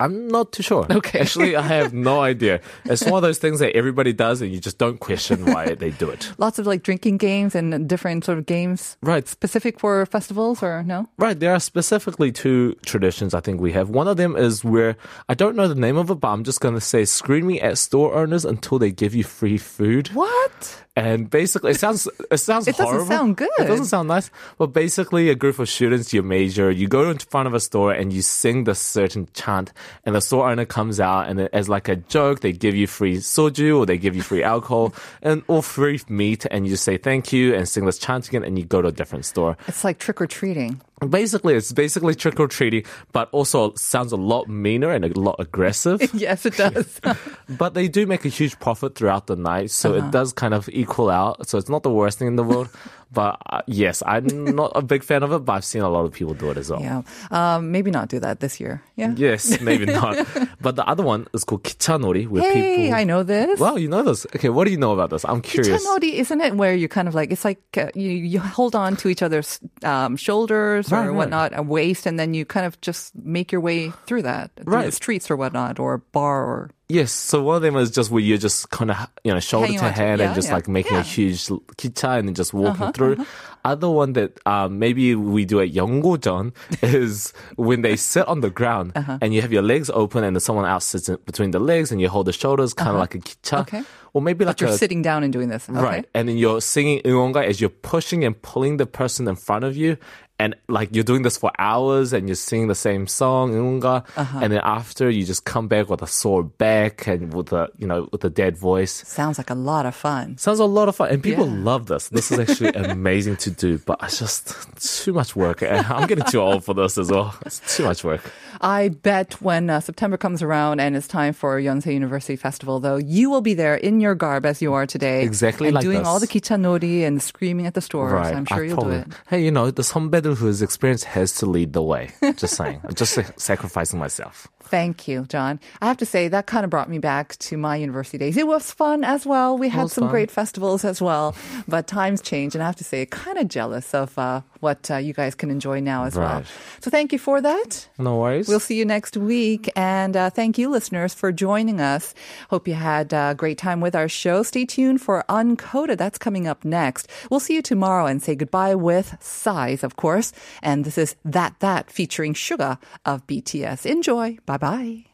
I'm 0.01 0.27
not 0.27 0.51
too 0.51 0.63
sure. 0.63 0.87
Okay. 1.01 1.19
Actually, 1.19 1.55
I 1.55 1.61
have 1.61 1.93
no 1.93 2.21
idea. 2.21 2.61
It's 2.85 3.03
one 3.03 3.15
of 3.15 3.21
those 3.21 3.37
things 3.37 3.59
that 3.59 3.75
everybody 3.75 4.13
does 4.13 4.41
and 4.41 4.51
you 4.51 4.59
just 4.59 4.77
don't 4.77 4.99
question 4.99 5.45
why 5.45 5.73
they 5.73 5.91
do 5.91 6.09
it. 6.09 6.31
Lots 6.37 6.59
of 6.59 6.67
like 6.67 6.83
drinking 6.83 7.17
games 7.17 7.55
and 7.55 7.87
different 7.87 8.25
sort 8.25 8.37
of 8.37 8.45
games 8.45 8.97
Right. 9.01 9.27
specific 9.27 9.79
for 9.79 10.05
festivals 10.05 10.61
or 10.63 10.83
no? 10.83 11.07
Right, 11.17 11.39
there 11.39 11.53
are 11.53 11.59
specifically 11.59 12.31
two 12.31 12.75
traditions 12.85 13.33
I 13.33 13.41
think 13.41 13.61
we 13.61 13.71
have. 13.73 13.89
One 13.89 14.07
of 14.07 14.17
them 14.17 14.35
is 14.35 14.63
where 14.63 14.95
I 15.29 15.33
don't 15.33 15.55
know 15.55 15.67
the 15.67 15.75
name 15.75 15.97
of 15.97 16.09
it, 16.09 16.15
but 16.15 16.29
I'm 16.29 16.43
just 16.43 16.61
going 16.61 16.75
to 16.75 16.81
say 16.81 17.05
screaming 17.05 17.61
at 17.61 17.77
store 17.77 18.13
owners 18.13 18.45
until 18.45 18.79
they 18.79 18.91
give 18.91 19.15
you 19.15 19.23
free 19.23 19.57
food. 19.57 20.09
What? 20.13 20.83
And 20.95 21.29
basically, 21.29 21.71
it 21.71 21.79
sounds 21.79 22.07
it 22.29 22.37
sounds 22.37 22.67
It 22.67 22.75
doesn't 22.75 23.07
sound 23.07 23.37
good. 23.37 23.49
It 23.57 23.65
doesn't 23.65 23.85
sound 23.85 24.09
nice. 24.09 24.29
But 24.57 24.67
basically, 24.67 25.29
a 25.29 25.35
group 25.35 25.57
of 25.57 25.69
students, 25.69 26.11
you 26.11 26.21
major, 26.21 26.69
you 26.69 26.89
go 26.89 27.09
in 27.09 27.17
front 27.17 27.47
of 27.47 27.53
a 27.53 27.61
store 27.61 27.93
and 27.93 28.11
you 28.11 28.21
sing 28.21 28.65
this 28.65 28.79
certain 28.79 29.29
chant, 29.33 29.71
and 30.05 30.15
the 30.15 30.21
store 30.21 30.49
owner 30.49 30.65
comes 30.65 30.99
out 30.99 31.29
and 31.29 31.39
as 31.53 31.69
like 31.69 31.87
a 31.87 31.95
joke, 31.95 32.41
they 32.41 32.51
give 32.51 32.75
you 32.75 32.87
free 32.87 33.17
soju 33.17 33.79
or 33.79 33.85
they 33.85 33.97
give 33.97 34.17
you 34.17 34.21
free 34.21 34.43
alcohol 34.43 34.93
and 35.21 35.43
or 35.47 35.63
free 35.63 36.01
meat, 36.09 36.45
and 36.51 36.67
you 36.67 36.75
say 36.75 36.97
thank 36.97 37.31
you 37.31 37.55
and 37.55 37.69
sing 37.69 37.85
this 37.85 37.97
chant 37.97 38.27
again, 38.27 38.43
and 38.43 38.59
you 38.59 38.65
go 38.65 38.81
to 38.81 38.89
a 38.89 38.91
different 38.91 39.23
store. 39.23 39.55
It's 39.69 39.85
like 39.85 39.97
trick 39.97 40.21
or 40.21 40.27
treating. 40.27 40.81
Basically, 41.09 41.55
it's 41.55 41.71
basically 41.73 42.13
trick 42.13 42.39
or 42.39 42.47
treating, 42.47 42.83
but 43.11 43.27
also 43.31 43.73
sounds 43.73 44.11
a 44.11 44.17
lot 44.17 44.47
meaner 44.47 44.91
and 44.91 45.03
a 45.03 45.19
lot 45.19 45.35
aggressive. 45.39 45.99
yes, 46.13 46.45
it 46.45 46.55
does. 46.57 47.01
but 47.49 47.73
they 47.73 47.87
do 47.87 48.05
make 48.05 48.23
a 48.23 48.29
huge 48.29 48.59
profit 48.59 48.93
throughout 48.95 49.25
the 49.25 49.35
night, 49.35 49.71
so 49.71 49.95
Uh-huh. 49.95 50.07
it 50.07 50.11
does 50.11 50.31
kind 50.31 50.53
of 50.53 50.69
equal 50.69 51.09
out. 51.09 51.47
So 51.49 51.57
it's 51.57 51.69
not 51.69 51.81
the 51.81 51.89
worst 51.91 52.19
thing 52.19 52.27
in 52.27 52.35
the 52.35 52.43
world. 52.43 52.69
but 53.11 53.37
uh, 53.49 53.61
yes, 53.67 54.01
I'm 54.05 54.55
not 54.55 54.71
a 54.75 54.81
big 54.81 55.03
fan 55.03 55.23
of 55.23 55.31
it, 55.33 55.39
but 55.45 55.53
I've 55.53 55.65
seen 55.65 55.81
a 55.81 55.89
lot 55.89 56.05
of 56.05 56.13
people 56.13 56.33
do 56.33 56.49
it 56.51 56.57
as 56.57 56.69
well. 56.69 56.81
yeah. 56.81 57.01
Um, 57.31 57.71
maybe 57.71 57.91
not 57.91 58.07
do 58.09 58.19
that 58.19 58.39
this 58.39 58.59
year. 58.59 58.81
Yeah. 58.95 59.13
Yes, 59.17 59.59
maybe 59.61 59.85
not. 59.85 60.25
But 60.61 60.75
the 60.75 60.85
other 60.87 61.03
one 61.03 61.27
is 61.33 61.43
called 61.43 61.63
kichanori, 61.63 62.27
where 62.27 62.41
Hey, 62.43 62.77
people. 62.87 62.95
I 62.95 63.03
know 63.03 63.23
this. 63.23 63.59
Wow, 63.59 63.75
you 63.75 63.87
know 63.89 64.03
this. 64.03 64.25
Okay, 64.35 64.49
what 64.49 64.65
do 64.65 64.71
you 64.71 64.77
know 64.77 64.93
about 64.93 65.09
this? 65.09 65.25
I'm 65.25 65.41
curious. 65.41 65.83
Kichanori, 65.85 66.13
isn't 66.13 66.39
it 66.41 66.55
where 66.55 66.73
you 66.75 66.87
kind 66.87 67.07
of 67.07 67.15
like 67.15 67.31
it's 67.31 67.43
like 67.45 67.61
uh, 67.77 67.89
you 67.95 68.09
you 68.11 68.39
hold 68.39 68.75
on 68.75 68.95
to 68.97 69.09
each 69.09 69.21
other's 69.21 69.59
um, 69.83 70.15
shoulders 70.17 70.91
Right, 70.91 71.05
or 71.05 71.09
right. 71.09 71.17
whatnot, 71.17 71.51
a 71.57 71.61
waist, 71.63 72.05
and 72.05 72.19
then 72.19 72.33
you 72.33 72.45
kind 72.45 72.65
of 72.65 72.79
just 72.81 73.13
make 73.15 73.51
your 73.51 73.61
way 73.61 73.89
through 74.05 74.21
that 74.23 74.51
through 74.55 74.65
the 74.65 74.71
Right. 74.71 74.93
streets 74.93 75.29
or 75.31 75.35
whatnot, 75.35 75.79
or 75.79 75.97
bar 76.13 76.43
or 76.45 76.69
Yes, 76.90 77.10
so 77.10 77.42
one 77.42 77.56
of 77.56 77.62
them 77.62 77.74
is 77.76 77.90
just 77.90 78.10
where 78.12 78.22
you're 78.22 78.38
just 78.38 78.70
kind 78.70 78.92
of, 78.92 78.96
you 79.24 79.32
know, 79.34 79.40
shoulder 79.40 79.66
Hanging 79.66 79.80
to 79.80 79.86
on 79.86 79.92
to- 79.92 79.98
hand 79.98 80.20
yeah, 80.20 80.26
and 80.26 80.34
just 80.36 80.48
yeah, 80.48 80.54
like 80.54 80.68
making 80.68 80.92
yeah. 80.94 81.00
Uh-huh, 81.00 81.08
a 81.08 81.14
huge 81.18 81.50
l- 81.50 81.62
kicha 81.76 82.18
and 82.18 82.28
then 82.28 82.34
just 82.34 82.54
walking 82.54 82.92
through. 82.92 83.26
Other 83.64 83.90
one 83.90 84.12
that 84.12 84.38
um, 84.46 84.78
maybe 84.78 85.16
we 85.16 85.44
do 85.44 85.60
at 85.60 85.72
Yeonggojeon 85.72 86.54
is 86.82 87.32
when 87.56 87.82
they 87.82 87.96
sit 87.96 88.26
on 88.28 88.40
the 88.40 88.50
ground 88.50 88.92
Uh-huh. 88.94 89.18
and 89.20 89.34
you 89.34 89.42
have 89.42 89.50
your 89.52 89.62
legs 89.62 89.90
open 89.90 90.22
and 90.22 90.36
then 90.36 90.40
someone 90.40 90.64
else 90.64 90.84
sits 90.86 91.08
in 91.08 91.18
between 91.26 91.50
the 91.50 91.58
legs 91.58 91.90
and 91.90 92.00
you 92.00 92.08
hold 92.08 92.26
the 92.26 92.32
shoulders 92.32 92.72
kind 92.72 92.90
of 92.90 92.96
like 93.02 93.16
a 93.16 93.18
kicha. 93.18 93.52
Uh-huh. 93.52 93.62
Okay. 93.62 93.82
Or 94.14 94.22
maybe 94.22 94.44
like 94.44 94.56
but 94.56 94.60
you're 94.62 94.70
a, 94.70 94.78
sitting 94.78 95.02
down 95.02 95.24
and 95.24 95.32
doing 95.32 95.48
this. 95.48 95.68
Okay. 95.68 95.80
Right. 95.80 96.06
And 96.14 96.28
then 96.28 96.38
you're 96.38 96.60
singing 96.62 97.02
응원가 97.02 97.44
as 97.44 97.60
you're 97.60 97.68
pushing 97.82 98.22
and 98.24 98.40
pulling 98.40 98.76
the 98.78 98.86
person 98.86 99.26
in 99.26 99.34
front 99.34 99.64
of 99.64 99.76
you. 99.76 99.98
and 100.41 100.55
like 100.67 100.89
you're 100.91 101.03
doing 101.03 101.21
this 101.21 101.37
for 101.37 101.51
hours 101.59 102.13
and 102.13 102.27
you're 102.27 102.35
singing 102.35 102.67
the 102.67 102.73
same 102.73 103.05
song 103.05 103.83
uh-huh. 103.83 104.39
and 104.41 104.51
then 104.51 104.61
after 104.63 105.07
you 105.07 105.23
just 105.23 105.45
come 105.45 105.67
back 105.67 105.87
with 105.87 106.01
a 106.01 106.07
sore 106.07 106.43
back 106.43 107.05
and 107.05 107.31
with 107.31 107.53
a 107.53 107.69
you 107.77 107.85
know 107.85 108.09
with 108.11 108.23
a 108.25 108.29
dead 108.29 108.57
voice. 108.57 108.91
Sounds 109.07 109.37
like 109.37 109.51
a 109.51 109.55
lot 109.71 109.85
of 109.85 109.95
fun. 109.95 110.37
Sounds 110.37 110.59
a 110.59 110.65
lot 110.65 110.89
of 110.89 110.95
fun. 110.95 111.09
And 111.09 111.21
people 111.21 111.47
yeah. 111.47 111.63
love 111.63 111.85
this. 111.85 112.07
This 112.09 112.31
is 112.31 112.39
actually 112.39 112.69
amazing 112.75 113.35
to 113.37 113.51
do 113.51 113.77
but 113.77 113.99
it's 114.01 114.17
just 114.17 115.03
too 115.03 115.13
much 115.13 115.35
work. 115.35 115.61
I'm 115.61 116.07
getting 116.07 116.25
too 116.25 116.41
old 116.41 116.63
for 116.65 116.73
this 116.73 116.97
as 116.97 117.11
well. 117.11 117.35
It's 117.45 117.59
too 117.77 117.83
much 117.83 118.03
work. 118.03 118.23
I 118.61 118.89
bet 118.89 119.41
when 119.41 119.69
uh, 119.71 119.79
September 119.79 120.17
comes 120.17 120.43
around 120.43 120.79
and 120.79 120.95
it's 120.95 121.07
time 121.07 121.33
for 121.33 121.59
Yonsei 121.59 121.93
University 121.93 122.35
Festival, 122.35 122.79
though, 122.79 122.97
you 122.97 123.29
will 123.29 123.41
be 123.41 123.55
there 123.55 123.75
in 123.75 123.99
your 123.99 124.13
garb 124.13 124.45
as 124.45 124.61
you 124.61 124.73
are 124.73 124.85
today. 124.85 125.23
Exactly 125.23 125.69
and 125.69 125.75
like 125.75 125.81
doing 125.83 125.99
this. 125.99 126.07
all 126.07 126.19
the 126.19 126.27
kichanori 126.27 127.01
and 127.01 127.21
screaming 127.23 127.65
at 127.65 127.73
the 127.73 127.81
stores. 127.81 128.13
Right. 128.13 128.35
I'm 128.35 128.45
sure 128.45 128.63
I 128.63 128.67
you'll 128.67 128.75
probably, 128.75 128.97
do 128.97 129.01
it. 129.01 129.07
Hey, 129.27 129.43
you 129.43 129.49
know, 129.49 129.71
the 129.71 129.83
somebody 129.83 130.33
whose 130.35 130.61
experience 130.61 131.03
has 131.03 131.33
to 131.37 131.47
lead 131.47 131.73
the 131.73 131.81
way. 131.81 132.11
Just 132.35 132.55
saying. 132.55 132.81
I'm 132.83 132.93
just 132.93 133.17
sacrificing 133.39 133.99
myself. 133.99 134.47
Thank 134.63 135.07
you, 135.07 135.25
John. 135.27 135.59
I 135.81 135.87
have 135.87 135.97
to 135.97 136.05
say 136.05 136.27
that 136.27 136.45
kind 136.45 136.63
of 136.63 136.69
brought 136.69 136.89
me 136.89 136.99
back 136.99 137.37
to 137.39 137.57
my 137.57 137.75
university 137.75 138.17
days. 138.17 138.37
It 138.37 138.47
was 138.47 138.71
fun 138.71 139.03
as 139.03 139.25
well. 139.25 139.57
We 139.57 139.69
had 139.69 139.89
some 139.89 140.05
fun. 140.05 140.11
great 140.11 140.31
festivals 140.31 140.85
as 140.85 141.01
well, 141.01 141.35
but 141.67 141.87
times 141.87 142.21
change, 142.21 142.55
and 142.55 142.63
I 142.63 142.67
have 142.67 142.75
to 142.77 142.83
say, 142.83 143.05
kind 143.05 143.37
of 143.37 143.47
jealous 143.47 143.93
of 143.93 144.17
uh, 144.17 144.41
what 144.59 144.89
uh, 144.89 144.97
you 144.97 145.13
guys 145.13 145.35
can 145.35 145.49
enjoy 145.49 145.79
now 145.81 146.05
as 146.05 146.15
well. 146.17 146.43
So 146.79 146.89
thank 146.89 147.11
you 147.11 147.19
for 147.19 147.41
that. 147.41 147.87
No 147.97 148.17
worries. 148.17 148.47
We'll 148.47 148.59
see 148.59 148.75
you 148.77 148.85
next 148.85 149.17
week. 149.17 149.69
And 149.75 150.15
uh, 150.15 150.29
thank 150.29 150.57
you, 150.57 150.69
listeners, 150.69 151.13
for 151.13 151.31
joining 151.31 151.81
us. 151.81 152.13
Hope 152.49 152.67
you 152.67 152.75
had 152.75 153.11
a 153.13 153.35
great 153.35 153.57
time 153.57 153.81
with 153.81 153.95
our 153.95 154.07
show. 154.07 154.43
Stay 154.43 154.65
tuned 154.65 155.01
for 155.01 155.25
Uncoded. 155.29 155.97
That's 155.97 156.17
coming 156.17 156.47
up 156.47 156.63
next. 156.63 157.09
We'll 157.29 157.39
see 157.39 157.55
you 157.55 157.61
tomorrow 157.61 158.05
and 158.05 158.21
say 158.21 158.35
goodbye 158.35 158.75
with 158.75 159.17
Psy's, 159.19 159.83
of 159.83 159.95
course. 159.95 160.31
And 160.61 160.85
this 160.85 160.97
is 160.97 161.15
That 161.25 161.55
That 161.59 161.89
featuring 161.91 162.33
Suga 162.33 162.77
of 163.05 163.25
BTS. 163.27 163.85
Enjoy. 163.85 164.37
Bye 164.45 164.50
Bye 164.51 164.57
bye. 164.57 165.05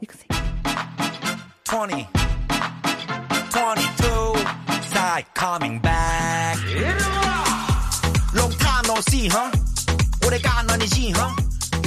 You 0.00 0.08
can 0.08 0.18
see. 0.18 0.26
20, 1.66 2.08
22, 3.50 4.34
Psy's 4.82 5.24
coming 5.34 5.78
back. 5.78 6.58
Long 8.34 8.50
time 8.50 8.84
no 8.88 9.00
see, 9.02 9.28
huh? 9.28 9.52
오래간 10.26 10.68
아니지, 10.70 11.12
huh? 11.14 11.36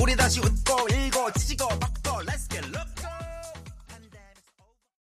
우리 0.01 0.15
다시 0.15 0.39
웃고 0.39 0.87
읽고 0.87 1.31
찢고 1.33 1.67
막 1.81 1.91
Let's 2.25 2.50